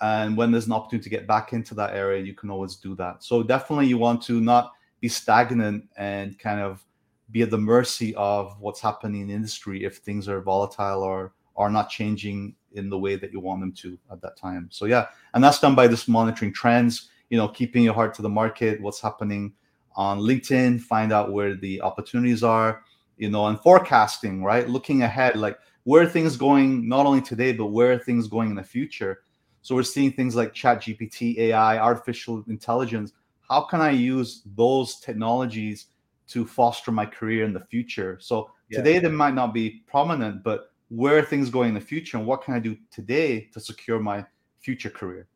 [0.00, 2.94] and when there's an opportunity to get back into that area you can always do
[2.94, 6.84] that so definitely you want to not be stagnant and kind of
[7.30, 11.70] be at the mercy of what's happening in industry if things are volatile or are
[11.70, 14.68] not changing in the way that you want them to at that time.
[14.70, 18.22] So yeah, and that's done by just monitoring trends, you know, keeping your heart to
[18.22, 19.52] the market, what's happening
[19.96, 22.82] on LinkedIn, find out where the opportunities are,
[23.16, 24.68] you know, and forecasting, right?
[24.68, 28.64] Looking ahead, like where things going not only today, but where things going in the
[28.64, 29.23] future?
[29.64, 33.14] So we're seeing things like Chat GPT, AI, artificial intelligence.
[33.48, 35.86] How can I use those technologies
[36.28, 38.18] to foster my career in the future?
[38.20, 38.78] So yeah.
[38.78, 42.26] today they might not be prominent, but where are things going in the future and
[42.26, 44.26] what can I do today to secure my
[44.60, 45.28] future career?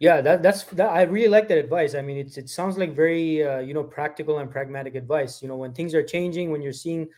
[0.00, 0.90] Yeah, that, that's that.
[0.90, 1.94] I really like that advice.
[1.94, 5.40] I mean, it's it sounds like very uh, you know practical and pragmatic advice.
[5.40, 7.08] You know, when things are changing, when you're seeing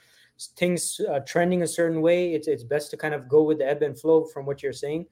[0.56, 3.66] things uh, trending a certain way, it's it's best to kind of go with the
[3.66, 5.06] ebb and flow from what you're saying,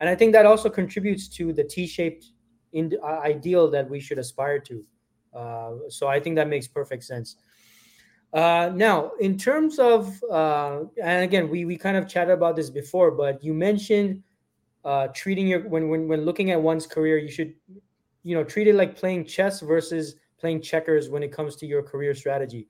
[0.00, 2.26] and I think that also contributes to the T-shaped
[2.72, 4.84] in, uh, ideal that we should aspire to.
[5.34, 7.36] Uh, so I think that makes perfect sense.
[8.32, 12.68] Uh, now, in terms of, uh, and again, we we kind of chatted about this
[12.68, 14.22] before, but you mentioned
[14.84, 17.54] uh, treating your when when when looking at one's career, you should
[18.24, 21.82] you know treat it like playing chess versus playing checkers when it comes to your
[21.82, 22.68] career strategy.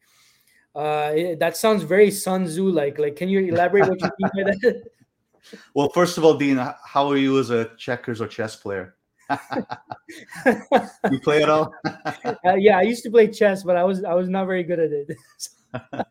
[0.77, 2.99] Uh, it, that sounds very Sun Tzu like.
[2.99, 4.83] Like, can you elaborate what you mean by that?
[5.75, 8.95] Well, first of all, Dean, how are you as a checkers or chess player?
[10.47, 11.75] you play at all?
[11.85, 14.81] uh, yeah, I used to play chess, but I was I was not very good
[14.81, 16.07] at it.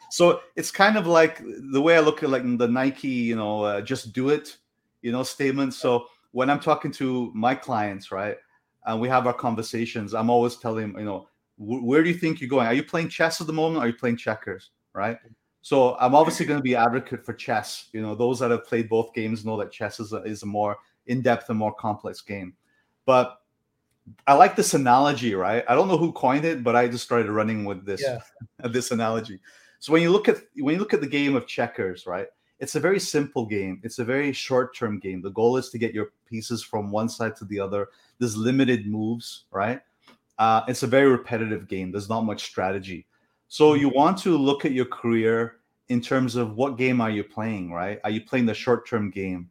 [0.10, 3.64] so it's kind of like the way I look at like the Nike, you know,
[3.64, 4.56] uh, just do it
[5.02, 5.74] you know, statement.
[5.74, 8.36] So when I'm talking to my clients, right,
[8.86, 12.40] and we have our conversations, I'm always telling them, you know, where do you think
[12.40, 12.66] you're going?
[12.66, 13.82] Are you playing chess at the moment?
[13.82, 14.70] Or are you playing checkers?
[14.94, 15.18] Right.
[15.62, 17.88] So I'm obviously going to be advocate for chess.
[17.92, 20.46] You know, those that have played both games know that chess is a, is a
[20.46, 22.54] more in-depth and more complex game.
[23.04, 23.40] But
[24.26, 25.64] I like this analogy, right?
[25.68, 28.20] I don't know who coined it, but I just started running with this yeah.
[28.68, 29.40] this analogy.
[29.80, 32.28] So when you look at when you look at the game of checkers, right?
[32.58, 33.80] it's a very simple game.
[33.84, 35.22] It's a very short term game.
[35.22, 37.88] The goal is to get your pieces from one side to the other.
[38.18, 39.80] There's limited moves, right?
[40.38, 41.92] Uh, it's a very repetitive game.
[41.92, 43.06] There's not much strategy.
[43.48, 45.56] So you want to look at your career
[45.88, 47.98] in terms of what game are you playing, right?
[48.04, 49.50] Are you playing the short term game?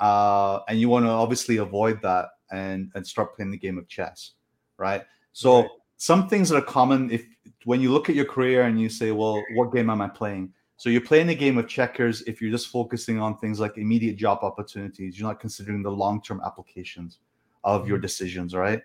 [0.00, 3.88] Uh, and you want to obviously avoid that and and start playing the game of
[3.88, 4.32] chess,
[4.78, 5.02] right?
[5.32, 5.70] So right.
[5.96, 7.24] some things that are common if
[7.64, 10.52] when you look at your career and you say, well, what game am I playing?
[10.76, 14.16] So you're playing a game of checkers if you're just focusing on things like immediate
[14.16, 15.18] job opportunities.
[15.18, 17.18] You're not considering the long-term applications
[17.64, 18.02] of your mm-hmm.
[18.02, 18.82] decisions, right?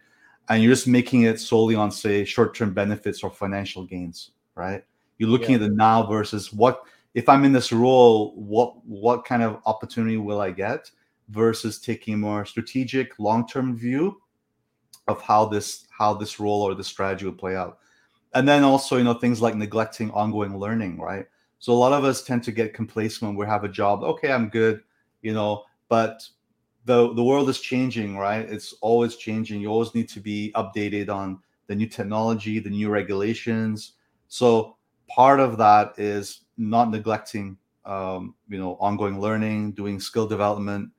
[0.50, 4.84] And you're just making it solely on, say, short-term benefits or financial gains, right?
[5.18, 5.56] You're looking yeah.
[5.56, 6.84] at the now versus what
[7.14, 10.90] if I'm in this role, what what kind of opportunity will I get
[11.30, 14.22] versus taking a more strategic, long-term view
[15.08, 17.80] of how this how this role or this strategy will play out.
[18.34, 21.26] And then also, you know, things like neglecting ongoing learning, right?
[21.60, 24.04] So a lot of us tend to get complacent when we have a job.
[24.04, 24.82] Okay, I'm good,
[25.22, 26.28] you know, but
[26.86, 28.50] the the world is changing, right?
[28.50, 29.62] It's always changing.
[29.62, 33.94] You always need to be updated on the new technology, the new regulations.
[34.32, 34.78] So
[35.10, 40.90] part of that is not neglecting, um, you know, ongoing learning, doing skill development,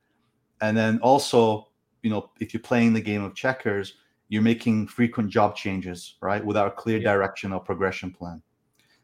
[0.61, 1.69] and then also,
[2.03, 3.95] you know, if you're playing the game of checkers,
[4.29, 7.11] you're making frequent job changes, right, without a clear yeah.
[7.11, 8.39] direction or progression plan.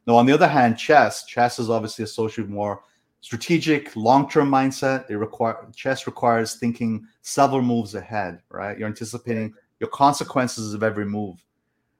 [0.06, 2.84] Now, on the other hand, chess, chess is obviously associated with more
[3.22, 5.10] strategic, long-term mindset.
[5.10, 8.78] It require chess requires thinking several moves ahead, right?
[8.78, 11.44] You're anticipating your consequences of every move,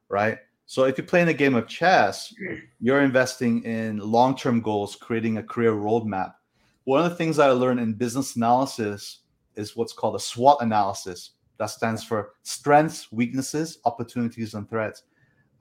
[0.10, 0.38] right?
[0.70, 2.62] So if you're playing a game of chess, mm.
[2.80, 6.36] you're investing in long-term goals, creating a career roadmap.
[6.84, 9.22] One of the things that I learned in business analysis
[9.56, 11.32] is what's called a SWOT analysis.
[11.58, 15.06] That stands for strengths, weaknesses, opportunities, and threats.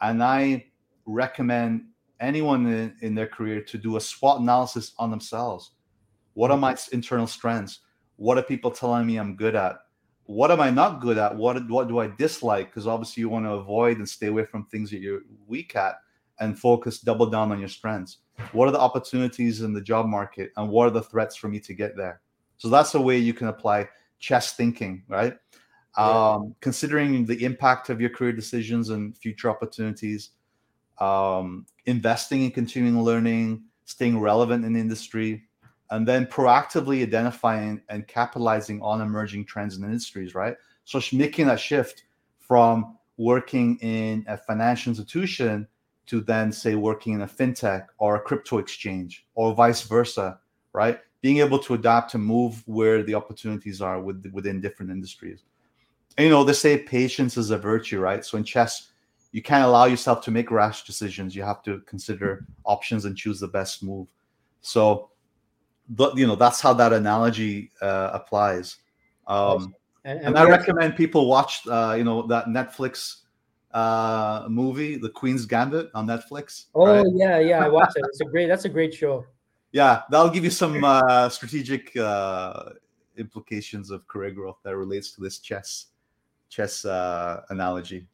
[0.03, 0.66] And I
[1.07, 1.87] recommend
[2.21, 5.71] anyone in, in their career to do a SWOT analysis on themselves.
[6.35, 6.61] What are mm.
[6.61, 7.81] my internal strengths?
[8.16, 9.79] What are people telling me I'm good at?
[10.29, 11.35] What am I not good at?
[11.35, 12.67] What what do I dislike?
[12.67, 15.95] Because obviously you want to avoid and stay away from things that you're weak at
[16.38, 18.19] and focus double down on your strengths.
[18.53, 21.61] What are the opportunities in the job market and what are the threats for me
[21.61, 22.21] to get there?
[22.59, 23.88] So that's a way you can apply
[24.19, 25.35] chess thinking, right?
[25.97, 26.35] Yeah.
[26.35, 30.33] Um, considering the impact of your career decisions and future opportunities,
[31.01, 35.48] um, investing in continuing learning, staying relevant in industry,
[35.90, 40.57] and then proactively identifying and capitalizing on emerging trends in industries, right?
[40.85, 42.05] So making that shift
[42.38, 45.66] from working in a financial institution
[46.07, 50.38] to then say working in a fintech or a crypto exchange or vice versa,
[50.72, 51.01] right?
[51.20, 55.42] Being able to adapt to move where the opportunities are with, within different industries.
[56.16, 58.24] And, you know, they say patience is a virtue, right?
[58.24, 58.92] So in chess,
[59.33, 61.37] you can't allow yourself to make rash decisions.
[61.37, 64.07] You have to consider options and choose the best move.
[64.62, 65.11] So,
[65.88, 68.77] but you know that's how that analogy uh, applies.
[69.27, 69.74] Um,
[70.05, 73.22] and, and, and I recommend people watch, uh, you know, that Netflix
[73.72, 76.66] uh, movie, The Queen's Gambit on Netflix.
[76.74, 77.07] Oh right?
[77.14, 78.05] yeah, yeah, I watched it.
[78.09, 78.46] It's a great.
[78.46, 79.27] That's a great show.
[79.72, 82.70] Yeah, that'll give you some uh, strategic uh,
[83.18, 85.87] implications of career growth that relates to this chess
[86.48, 88.07] chess uh, analogy.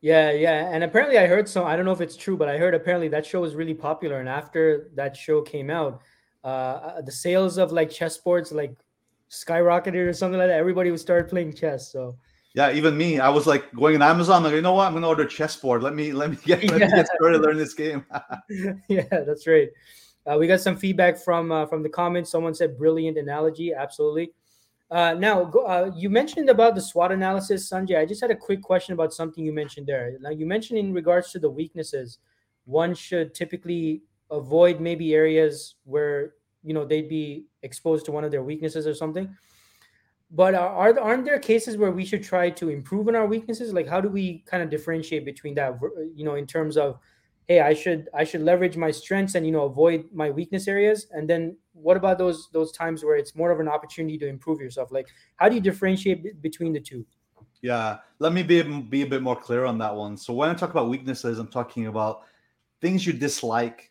[0.00, 1.66] Yeah, yeah, and apparently I heard some.
[1.66, 4.18] I don't know if it's true, but I heard apparently that show was really popular,
[4.18, 6.00] and after that show came out,
[6.44, 8.74] uh, the sales of like chessboards like
[9.30, 10.58] skyrocketed or something like that.
[10.58, 11.90] Everybody would start playing chess.
[11.90, 12.16] So
[12.54, 15.06] yeah, even me, I was like going on Amazon, like you know what, I'm gonna
[15.08, 15.82] order chessboard.
[15.82, 16.86] Let me let me get let yeah.
[16.86, 18.04] me get started learn this game.
[18.88, 19.68] yeah, that's right.
[20.26, 22.30] Uh, we got some feedback from uh, from the comments.
[22.30, 23.72] Someone said brilliant analogy.
[23.72, 24.32] Absolutely.
[24.90, 27.96] Uh, now, go, uh, you mentioned about the SWOT analysis, Sanjay.
[27.98, 30.18] I just had a quick question about something you mentioned there.
[30.20, 32.18] Now, you mentioned in regards to the weaknesses,
[32.64, 38.30] one should typically avoid maybe areas where you know they'd be exposed to one of
[38.30, 39.34] their weaknesses or something.
[40.30, 43.72] But are aren't there cases where we should try to improve on our weaknesses?
[43.72, 45.78] Like, how do we kind of differentiate between that?
[46.14, 47.00] You know, in terms of
[47.50, 51.08] hey i should i should leverage my strengths and you know avoid my weakness areas
[51.10, 54.60] and then what about those those times where it's more of an opportunity to improve
[54.60, 57.04] yourself like how do you differentiate between the two
[57.60, 60.54] yeah let me be, be a bit more clear on that one so when i
[60.54, 62.22] talk about weaknesses i'm talking about
[62.80, 63.89] things you dislike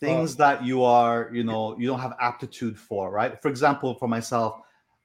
[0.00, 3.40] things that you are you know you don't have aptitude for right?
[3.40, 4.60] For example for myself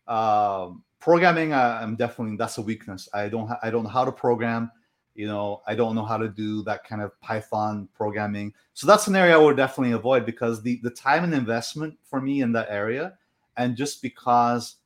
[0.07, 3.07] um, programming I, i'm definitely that's a weakness.
[3.13, 4.71] I don't ha- i don't know how to program
[5.15, 8.53] you know i don't know how to do that kind of python programming.
[8.73, 12.19] So that's an area i would definitely avoid because the the time and investment for
[12.19, 13.17] me in that area
[13.57, 14.77] and just because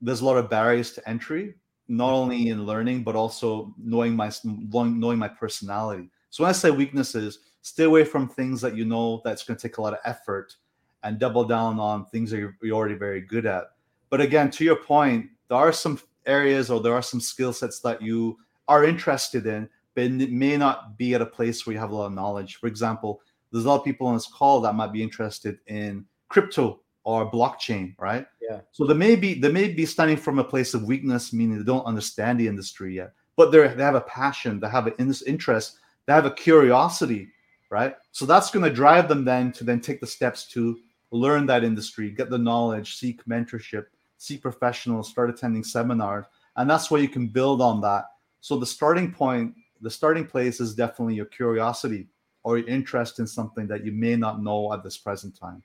[0.00, 1.54] there's a lot of barriers to entry
[1.88, 6.10] not only in learning but also knowing my knowing my personality.
[6.30, 9.68] So when i say weaknesses stay away from things that you know that's going to
[9.68, 10.56] take a lot of effort
[11.02, 13.64] and double down on things that you're, you're already very good at
[14.10, 17.80] but again to your point there are some areas or there are some skill sets
[17.80, 21.80] that you are interested in, but it may not be at a place where you
[21.80, 22.56] have a lot of knowledge.
[22.56, 26.04] For example, there's a lot of people on this call that might be interested in
[26.28, 28.26] crypto or blockchain, right?
[28.42, 28.60] Yeah.
[28.72, 31.64] So they may be they may be standing from a place of weakness, meaning they
[31.64, 34.94] don't understand the industry yet, but they they have a passion, they have an
[35.26, 37.28] interest, they have a curiosity,
[37.70, 37.94] right?
[38.12, 40.78] So that's going to drive them then to then take the steps to
[41.10, 43.86] learn that industry, get the knowledge, seek mentorship,
[44.18, 46.26] seek professionals, start attending seminars,
[46.56, 48.04] and that's where you can build on that
[48.40, 52.06] so the starting point, the starting place is definitely your curiosity
[52.42, 55.62] or your interest in something that you may not know at this present time.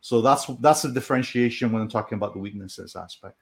[0.00, 3.36] So that's that's the differentiation when I'm talking about the weaknesses aspect.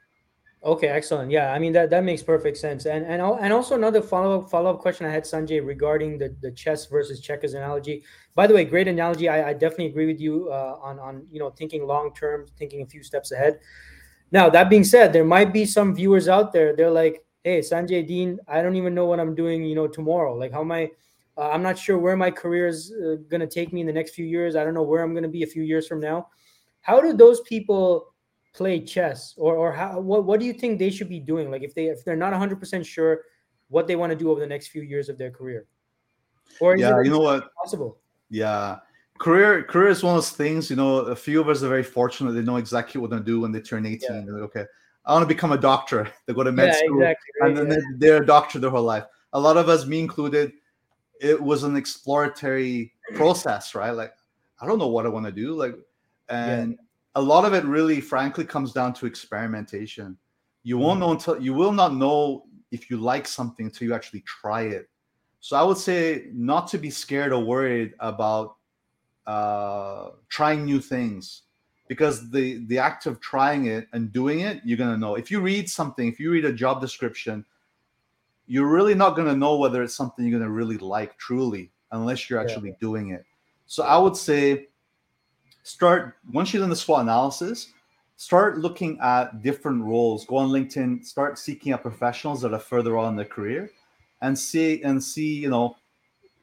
[0.62, 1.30] Okay, excellent.
[1.30, 2.84] Yeah, I mean that that makes perfect sense.
[2.84, 6.36] And and and also another follow up follow up question I had Sanjay regarding the
[6.42, 8.04] the chess versus checkers analogy.
[8.34, 9.28] By the way, great analogy.
[9.28, 12.82] I, I definitely agree with you uh, on on you know thinking long term, thinking
[12.82, 13.58] a few steps ahead.
[14.32, 16.76] Now that being said, there might be some viewers out there.
[16.76, 20.36] They're like, hey sanjay dean i don't even know what i'm doing you know tomorrow
[20.36, 20.90] like how am i
[21.38, 23.92] uh, i'm not sure where my career is uh, going to take me in the
[23.92, 26.00] next few years i don't know where i'm going to be a few years from
[26.00, 26.26] now
[26.82, 28.09] how do those people
[28.52, 31.62] play chess or or how what, what do you think they should be doing like
[31.62, 33.22] if they if they're not 100% sure
[33.68, 35.66] what they want to do over the next few years of their career
[36.60, 38.78] or yeah you know what possible yeah
[39.18, 41.84] career career is one of those things you know a few of us are very
[41.84, 44.32] fortunate they know exactly what they're do when they turn 18 yeah.
[44.32, 44.64] like, okay
[45.04, 46.08] I want to become a doctor.
[46.26, 47.96] They go to med yeah, school exactly, and then yeah.
[47.96, 49.04] they're a doctor their whole life.
[49.32, 50.52] A lot of us, me included,
[51.20, 53.90] it was an exploratory process, right?
[53.90, 54.12] Like,
[54.60, 55.54] I don't know what I want to do.
[55.54, 55.74] Like,
[56.28, 56.78] and.
[57.14, 60.16] A lot of it really, frankly, comes down to experimentation.
[60.62, 61.00] You won't mm-hmm.
[61.00, 64.88] know until you will not know if you like something until you actually try it.
[65.40, 68.56] So I would say not to be scared or worried about
[69.26, 71.42] uh, trying new things
[71.90, 75.30] because the the act of trying it and doing it you're going to know if
[75.30, 77.44] you read something if you read a job description
[78.46, 81.70] you're really not going to know whether it's something you're going to really like truly
[81.90, 82.76] unless you're actually yeah.
[82.80, 83.24] doing it
[83.66, 84.68] so i would say
[85.62, 87.72] start once you're done the SWOT analysis
[88.20, 90.26] start looking at different roles.
[90.26, 93.70] Go on linkedin start seeking out professionals that are further on in their career
[94.20, 95.74] and see and see you know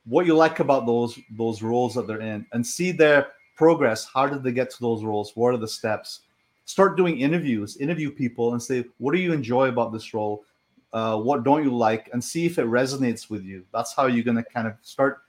[0.05, 4.09] what you like about those those roles that they're in and see their progress.
[4.11, 5.33] How did they get to those roles?
[5.35, 6.21] What are the steps?
[6.65, 10.45] Start doing interviews interview people and say what do you enjoy about this role?
[10.93, 12.09] Uh, what don't you like?
[12.11, 13.63] and see if it resonates with you.
[13.71, 15.19] That's how you're going to kind of start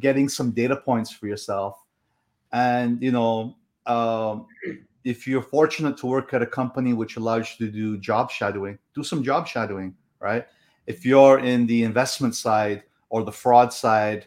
[0.00, 1.85] getting some data points for yourself
[2.56, 4.46] and you know um,
[5.04, 8.78] if you're fortunate to work at a company which allows you to do job shadowing
[8.94, 10.46] do some job shadowing right
[10.86, 14.26] if you're in the investment side or the fraud side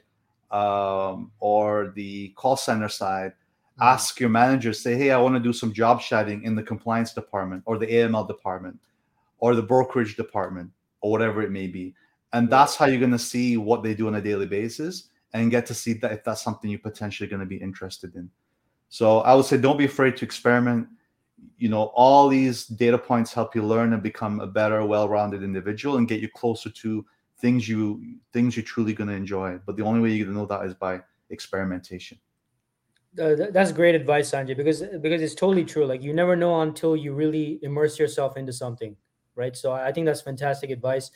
[0.51, 3.83] um, or the call center side, mm-hmm.
[3.83, 7.13] ask your manager, say, hey, I want to do some job shadowing in the compliance
[7.13, 8.79] department or the AML department
[9.39, 10.69] or the brokerage department
[11.01, 11.93] or whatever it may be.
[12.33, 15.51] and that's how you're going to see what they do on a daily basis and
[15.51, 18.29] get to see that if that's something you're potentially going to be interested in.
[18.89, 20.87] So i would say don't be afraid to experiment.
[21.57, 25.97] You know all these data points help you learn and become a better well-rounded individual
[25.97, 27.05] and get you closer to
[27.37, 28.01] things you
[28.33, 29.59] things you're truly going to enjoy.
[29.65, 32.19] But the only way you're going to know that is by experimentation.
[33.19, 35.85] Uh, that's great advice sanjay because because it's totally true.
[35.85, 38.95] Like you never know until you really immerse yourself into something
[39.39, 39.55] right?
[39.55, 41.09] So i think that's fantastic advice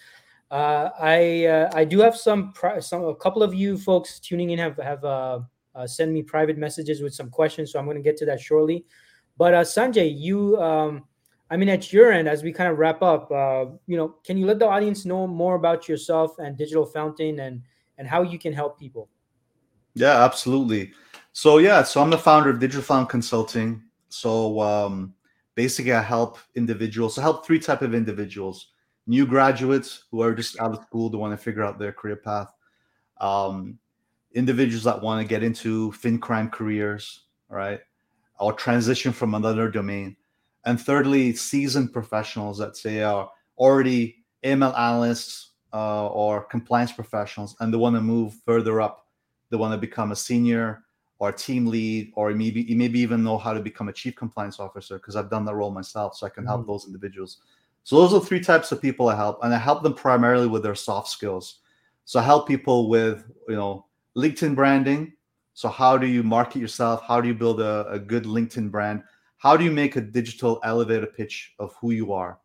[0.53, 4.59] uh, i uh, i do have some some a couple of you folks tuning in
[4.59, 5.39] have have uh,
[5.75, 8.39] uh sent me private messages with some questions so i'm going to get to that
[8.39, 8.85] shortly
[9.37, 11.05] but uh, Sanjay, you, um,
[11.49, 13.29] I mean, at your end, as we kind of wrap up,
[13.87, 17.61] you know, can you let the audience know more about yourself and Digital Fountain and
[17.97, 19.09] and how you can help people?
[19.93, 20.91] Yeah, absolutely.
[21.31, 23.83] So yeah, so I'm the founder of Digital Fountain Consulting.
[24.09, 25.13] So um,
[25.55, 27.17] basically, I help individuals.
[27.17, 28.67] I help three type of individuals:
[29.07, 32.15] new graduates who are just out of school, they want to figure out their career
[32.15, 32.53] path.
[33.19, 33.79] Um,
[34.33, 37.81] individuals that want to get into fin crime careers, right?
[38.39, 40.15] or transition from another domain.
[40.65, 47.73] And thirdly, seasoned professionals that say are already ML analysts uh, or compliance professionals and
[47.73, 49.07] they want to move further up.
[49.49, 50.83] They want to become a senior
[51.19, 54.59] or a team lead, or maybe maybe even know how to become a chief compliance
[54.59, 56.49] officer because I've done that role myself, so I can mm-hmm.
[56.49, 57.37] help those individuals.
[57.83, 60.63] So those are three types of people I help, and I help them primarily with
[60.63, 61.59] their soft skills.
[62.05, 65.13] So I help people with you know LinkedIn branding,
[65.55, 67.03] so, how do you market yourself?
[67.07, 69.03] How do you build a, a good LinkedIn brand?
[69.37, 72.39] How do you make a digital elevator pitch of who you are?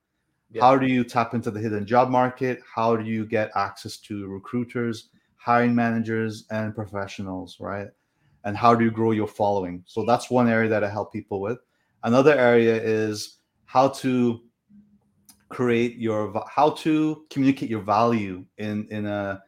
[0.50, 0.62] Yeah.
[0.62, 2.60] How do you tap into the hidden job market?
[2.74, 7.88] How do you get access to recruiters, hiring managers, and professionals, right?
[8.44, 9.82] And how do you grow your following?
[9.86, 11.58] So, that's one area that I help people with.
[12.04, 14.42] Another area is how to
[15.48, 19.42] create your how to communicate your value in in a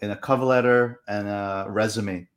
[0.00, 2.28] in a cover letter and a resume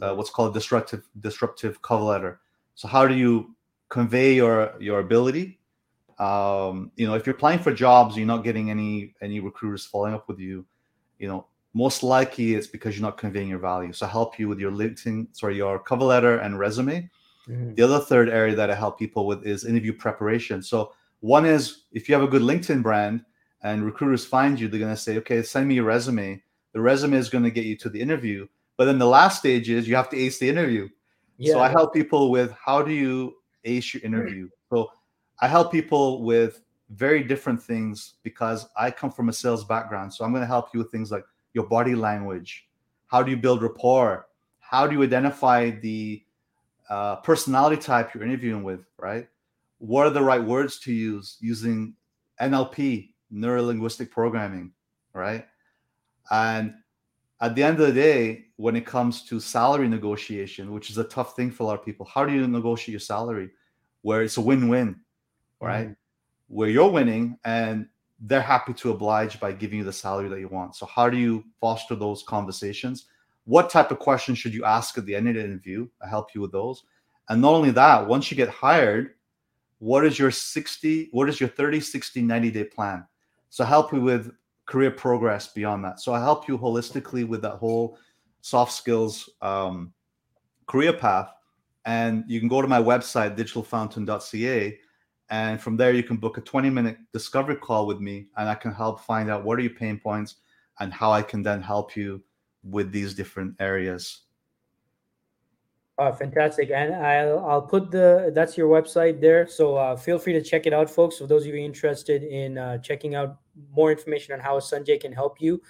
[0.00, 2.40] uh, what's called a disruptive disruptive cover letter.
[2.74, 3.54] So how do you
[3.88, 5.58] convey your your ability?
[6.18, 10.14] Um, you know, if you're applying for jobs, you're not getting any any recruiters following
[10.14, 10.64] up with you.
[11.18, 13.92] You know, most likely it's because you're not conveying your value.
[13.92, 17.10] So I help you with your LinkedIn, sorry, your cover letter and resume.
[17.48, 17.74] Mm-hmm.
[17.74, 20.62] The other third area that I help people with is interview preparation.
[20.62, 23.24] So one is if you have a good LinkedIn brand
[23.62, 26.42] and recruiters find you, they're going to say, okay, send me your resume.
[26.72, 28.46] The resume is going to get you to the interview.
[28.76, 30.88] But then the last stage is you have to ace the interview.
[31.38, 31.54] Yeah.
[31.54, 34.48] So I help people with how do you ace your interview.
[34.70, 34.90] So
[35.40, 36.60] I help people with
[36.90, 40.14] very different things because I come from a sales background.
[40.14, 42.68] So I'm going to help you with things like your body language.
[43.08, 44.26] How do you build rapport?
[44.60, 46.22] How do you identify the
[46.88, 49.28] uh, personality type you're interviewing with, right?
[49.78, 51.94] What are the right words to use using
[52.40, 54.72] NLP, neuro linguistic programming,
[55.12, 55.46] right?
[56.30, 56.74] And
[57.40, 61.04] at the end of the day, when it comes to salary negotiation, which is a
[61.04, 63.50] tough thing for a lot of people, how do you negotiate your salary
[64.02, 64.96] where it's a win-win,
[65.60, 65.86] right?
[65.86, 65.92] Mm-hmm.
[66.48, 67.86] Where you're winning and
[68.20, 70.74] they're happy to oblige by giving you the salary that you want.
[70.74, 73.06] So how do you foster those conversations?
[73.44, 75.88] What type of questions should you ask at the end of the interview?
[76.02, 76.82] I help you with those.
[77.28, 79.14] And not only that, once you get hired,
[79.78, 83.06] what is your 60, what is your 30, 60, 90 day plan?
[83.50, 84.32] So help you with
[84.66, 86.00] career progress beyond that.
[86.00, 87.98] So I help you holistically with that whole
[88.40, 89.92] soft skills um,
[90.66, 91.30] career path.
[91.84, 94.78] And you can go to my website, digitalfountain.ca.
[95.30, 98.54] And from there, you can book a 20 minute discovery call with me, and I
[98.54, 100.36] can help find out what are your pain points
[100.80, 102.22] and how I can then help you
[102.62, 104.22] with these different areas.
[106.00, 106.70] Oh, fantastic.
[106.70, 109.48] And I'll, I'll put the, that's your website there.
[109.48, 111.18] So uh, feel free to check it out, folks.
[111.18, 113.38] For those of you interested in uh, checking out
[113.74, 115.60] more information on how Sanjay can help you.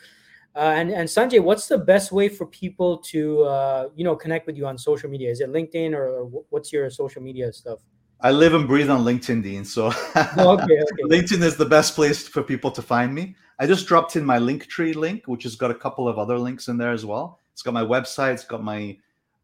[0.54, 4.46] Uh, and, and Sanjay, what's the best way for people to, uh, you know, connect
[4.46, 5.30] with you on social media?
[5.30, 7.78] Is it LinkedIn or what's your social media stuff?
[8.20, 9.64] I live and breathe on LinkedIn, Dean.
[9.64, 11.02] So oh, okay, okay.
[11.04, 13.34] LinkedIn is the best place for people to find me.
[13.58, 16.68] I just dropped in my Linktree link, which has got a couple of other links
[16.68, 17.40] in there as well.
[17.52, 18.98] It's got my website, it's got my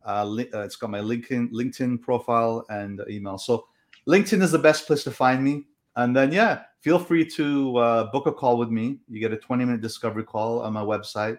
[0.05, 0.25] uh,
[0.55, 3.39] uh, it's got my LinkedIn LinkedIn profile and email.
[3.39, 3.67] So
[4.09, 5.65] LinkedIn is the best place to find me.
[5.97, 8.99] And then yeah, feel free to uh, book a call with me.
[9.09, 11.39] You get a 20 minute discovery call on my website.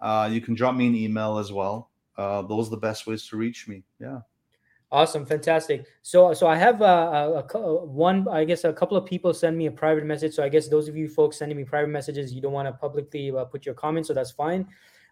[0.00, 1.90] Uh, you can drop me an email as well.
[2.16, 3.84] Uh, those are the best ways to reach me.
[4.00, 4.20] Yeah.
[4.90, 5.86] Awesome, fantastic.
[6.02, 8.28] So, so I have uh, a, a, one.
[8.28, 10.34] I guess a couple of people send me a private message.
[10.34, 12.72] So I guess those of you folks sending me private messages, you don't want to
[12.72, 14.66] publicly uh, put your comments, so that's fine.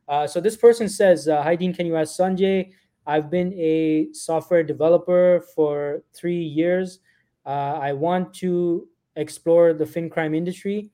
[0.09, 2.72] Uh, so this person says, uh, "Hi Dean, can you ask Sanjay?
[3.07, 7.01] I've been a software developer for three years.
[7.46, 8.86] Uh, I want to
[9.16, 10.90] explore the fin crime industry.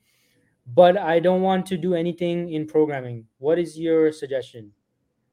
[0.66, 3.26] but I don't want to do anything in programming.
[3.38, 4.72] What is your suggestion?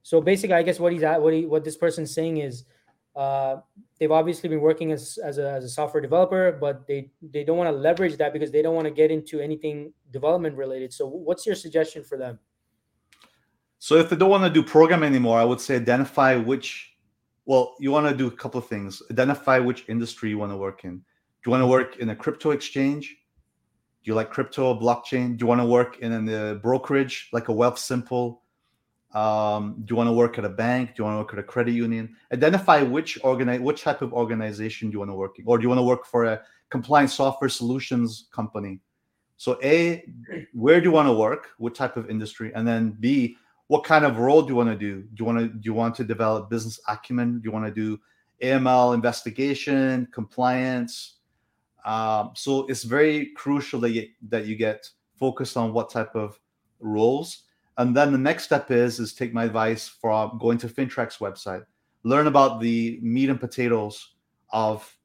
[0.03, 2.65] So basically, I guess what he's at, what he, what this person's saying is,
[3.15, 3.57] uh,
[3.99, 7.57] they've obviously been working as, as a, as a software developer, but they they don't
[7.57, 10.93] want to leverage that because they don't want to get into anything development related.
[10.93, 12.39] So, what's your suggestion for them?
[13.83, 16.95] So, if they don't want to do programming anymore, I would say identify which.
[17.45, 19.01] Well, you want to do a couple of things.
[19.11, 20.99] Identify which industry you want to work in.
[20.99, 23.09] Do you want to work in a crypto exchange?
[23.09, 25.35] Do you like crypto, blockchain?
[25.35, 28.37] Do you want to work in a brokerage like a Wealthsimple?
[29.13, 30.95] Um, do you want to work at a bank?
[30.95, 32.15] Do you want to work at a credit union?
[32.31, 35.63] Identify which organize which type of organization do you want to work in, or do
[35.63, 38.79] you want to work for a compliance software solutions company?
[39.35, 40.05] So A,
[40.53, 41.49] where do you want to work?
[41.57, 42.53] What type of industry?
[42.55, 43.35] And then B,
[43.73, 45.01] what kind of role do you want to do?
[45.01, 47.39] Do you want to do you want to develop business acumen?
[47.39, 47.99] Do you want to do
[48.43, 51.15] AML investigation, compliance?
[51.83, 54.87] Um, so it's very crucial that you, that you get
[55.19, 56.39] focused on what type of
[56.79, 57.45] roles
[57.77, 61.65] and then the next step is is take my advice from going to FINTRAC's website,
[62.03, 64.15] learn about the meat and potatoes
[64.51, 64.95] of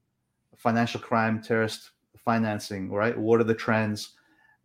[0.57, 3.17] financial crime, terrorist financing, right?
[3.17, 4.17] What are the trends?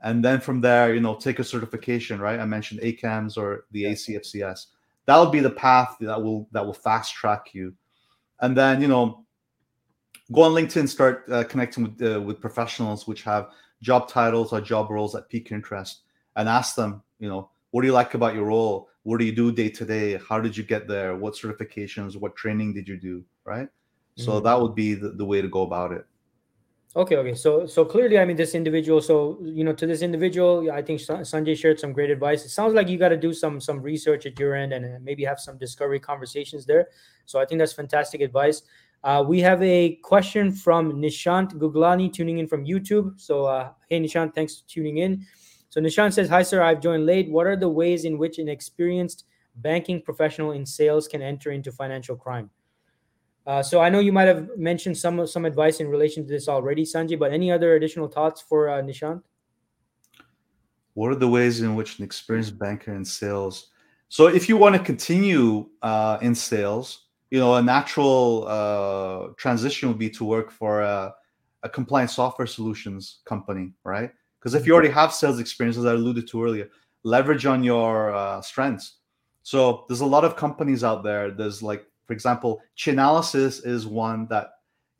[0.03, 2.39] And then from there, you know, take a certification, right?
[2.39, 4.67] I mentioned ACAMS or the ACFCS.
[5.05, 7.73] That would be the path that will that will fast track you.
[8.41, 9.25] And then, you know,
[10.31, 13.49] go on LinkedIn, start uh, connecting with uh, with professionals which have
[13.81, 16.01] job titles or job roles that pique interest,
[16.35, 19.35] and ask them, you know, what do you like about your role what do you
[19.35, 22.97] do day to day how did you get there what certifications what training did you
[22.97, 24.23] do right mm-hmm.
[24.23, 26.05] so that would be the, the way to go about it
[26.95, 27.33] okay okay.
[27.33, 30.99] So so clearly i mean this individual so you know to this individual i think
[30.99, 32.45] sanjay shared some great advice.
[32.45, 35.23] It sounds like you got to do some some research at your end and maybe
[35.25, 36.87] have some discovery conversations there.
[37.25, 38.61] So i think that's fantastic advice.
[39.03, 43.19] Uh, we have a question from nishant guglani tuning in from youtube.
[43.19, 45.25] So uh, hey nishant thanks for tuning in.
[45.73, 47.31] So Nishant says, Hi, sir, I've joined late.
[47.31, 49.25] What are the ways in which an experienced
[49.55, 52.51] banking professional in sales can enter into financial crime?
[53.45, 56.47] Uh, so I know you might have mentioned some some advice in relation to this
[56.47, 59.21] already, Sanjay, but any other additional thoughts for uh, Nishant?
[60.93, 63.71] What are the ways in which an experienced banker in sales?
[64.09, 69.89] So if you want to continue uh, in sales, you know, a natural uh, transition
[69.89, 71.13] would be to work for a,
[71.63, 74.11] a compliance software solutions company, right?
[74.39, 76.69] Because if you already have sales experience, as I alluded to earlier,
[77.03, 78.99] leverage on your uh, strengths.
[79.41, 81.31] So there's a lot of companies out there.
[81.31, 84.51] There's like, for example, Chainalysis is one that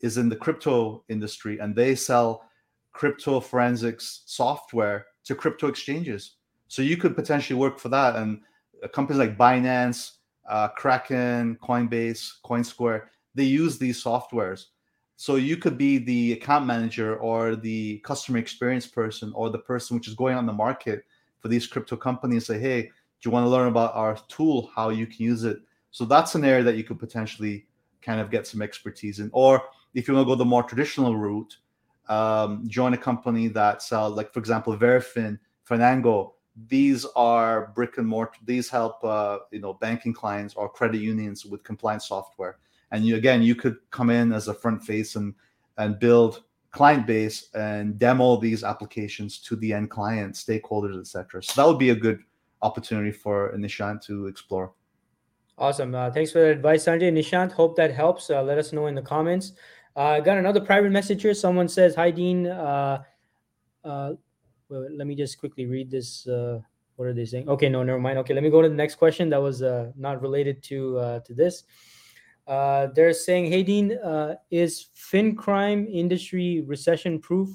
[0.01, 2.43] is in the crypto industry, and they sell
[2.91, 6.35] crypto forensics software to crypto exchanges.
[6.67, 8.15] So you could potentially work for that.
[8.15, 8.41] And
[8.91, 10.13] companies like Binance,
[10.47, 13.03] uh, Kraken, Coinbase, CoinSquare,
[13.35, 14.65] they use these softwares.
[15.15, 19.95] So you could be the account manager or the customer experience person or the person
[19.95, 21.05] which is going on the market
[21.39, 22.45] for these crypto companies.
[22.45, 22.89] Say, hey, do
[23.29, 25.59] you want to learn about our tool, how you can use it?
[25.93, 27.65] So that's an area that you could potentially
[28.01, 29.29] kind of get some expertise in.
[29.31, 29.63] Or
[29.93, 31.55] if you want to go the more traditional route,
[32.09, 36.33] um, join a company that sell, like for example, Verafin, Fenergo.
[36.67, 38.39] These are brick and mortar.
[38.43, 42.57] These help, uh, you know, banking clients or credit unions with compliance software
[42.93, 45.33] and you again you could come in as a front face and
[45.77, 51.61] and build client base and demo these applications to the end client stakeholders etc so
[51.61, 52.19] that would be a good
[52.61, 54.71] opportunity for nishant to explore
[55.57, 55.93] awesome.
[55.95, 57.11] Uh, thanks for the advice sanjay.
[57.11, 58.29] Nishant hope that helps.
[58.29, 59.53] Uh, let us know in the comments.
[59.95, 61.33] Uh, i got another private message here.
[61.33, 63.03] Someone says hi dean uh,
[63.83, 64.13] uh,
[64.69, 66.59] let me just quickly read this uh,
[66.95, 67.47] what are they saying?
[67.49, 68.17] Okay no never mind.
[68.19, 69.61] Okay let me go to the next question that was
[69.95, 71.63] not related to to this.
[72.45, 77.49] Uh, they're saying, "Hey Dean, uh, is fin crime industry recession proof?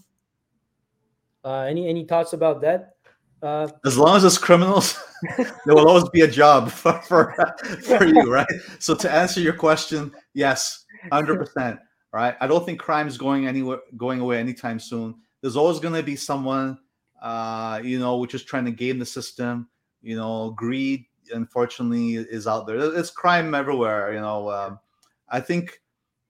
[1.45, 2.97] Uh, any any thoughts about that?"
[3.43, 4.99] Uh, as long as it's criminals,
[5.37, 7.35] there will always be a job for, for,
[7.83, 8.47] for you, right?
[8.79, 11.81] So to answer your question, yes, hundred percent.
[12.13, 12.35] Right?
[12.41, 15.15] I don't think crime is going anywhere, going away anytime soon.
[15.43, 16.79] There's always going to be someone,
[17.21, 19.69] uh, you know, which is trying to game the system.
[20.01, 22.79] You know, greed, unfortunately is out there.
[22.99, 24.15] It's crime everywhere.
[24.15, 24.81] You know, um,
[25.29, 25.81] I think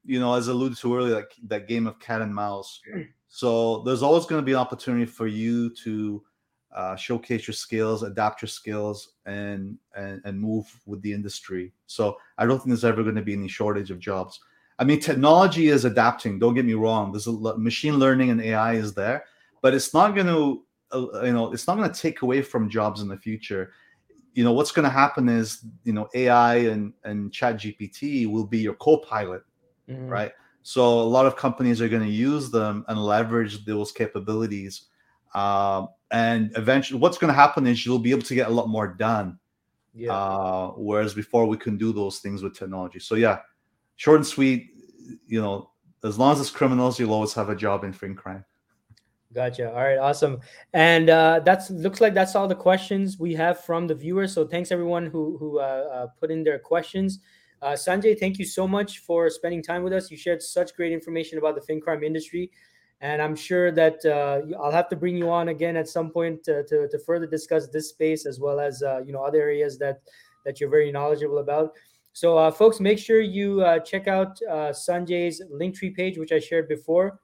[0.05, 2.81] you know, as alluded to earlier, like that game of cat and mouse.
[3.29, 6.25] So there's always going to be an opportunity for you to
[6.75, 11.73] uh, showcase your skills, adapt your skills, and, and and move with the industry.
[11.87, 14.41] So I don't think there's ever going to be any shortage of jobs.
[14.79, 16.39] I mean, technology is adapting.
[16.39, 17.11] Don't get me wrong.
[17.11, 19.25] There's a machine learning and AI is there,
[19.61, 22.71] but it's not going to, uh, you know, it's not going to take away from
[22.71, 23.73] jobs in the future
[24.39, 28.47] you know what's going to happen is you know ai and and chat gpt will
[28.47, 29.43] be your co-pilot
[29.89, 30.07] mm-hmm.
[30.07, 30.31] right
[30.63, 34.85] so a lot of companies are going to use them and leverage those capabilities
[35.35, 38.69] uh, and eventually, what's going to happen is you'll be able to get a lot
[38.69, 39.39] more done.
[39.95, 40.13] Yeah.
[40.13, 43.01] Uh, whereas before we couldn't do those things with technology.
[43.01, 43.41] So yeah,
[43.97, 44.71] short and sweet.
[45.27, 45.71] You know,
[46.05, 48.45] as long as it's criminals, you'll always have a job in fin crime.
[49.35, 49.71] Gotcha.
[49.71, 50.41] All right, awesome.
[50.73, 54.33] And uh, that's looks like that's all the questions we have from the viewers.
[54.33, 57.19] So thanks everyone who who uh, uh, put in their questions.
[57.61, 60.11] Uh, Sanjay, thank you so much for spending time with us.
[60.11, 62.51] You shared such great information about the fin crime industry,
[63.01, 66.43] and I'm sure that uh, I'll have to bring you on again at some point
[66.45, 69.79] to, to, to further discuss this space as well as uh, you know other areas
[69.79, 70.01] that
[70.45, 71.73] that you're very knowledgeable about.
[72.13, 76.41] So, uh, folks, make sure you uh, check out uh, Sanjay's Linktree page, which I
[76.41, 77.21] shared before.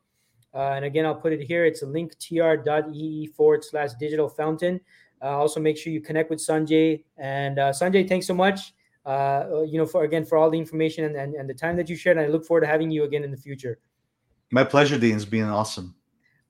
[0.55, 1.64] Uh, and again, I'll put it here.
[1.64, 4.81] It's linktr.ee forward slash digital fountain.
[5.20, 7.03] Also, make sure you connect with Sanjay.
[7.16, 8.75] And Sanjay, thanks so much.
[9.07, 11.97] You know, for again for all the information and, and, and the time that you
[11.97, 12.18] shared.
[12.18, 13.79] And I look forward to having you again in the future.
[14.51, 15.16] My pleasure, Dean.
[15.16, 15.95] It's been awesome.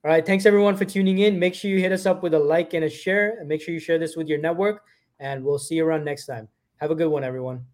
[0.03, 0.25] All right.
[0.25, 1.39] Thanks everyone for tuning in.
[1.39, 3.37] Make sure you hit us up with a like and a share.
[3.39, 4.83] And make sure you share this with your network.
[5.19, 6.47] And we'll see you around next time.
[6.77, 7.65] Have a good one, everyone.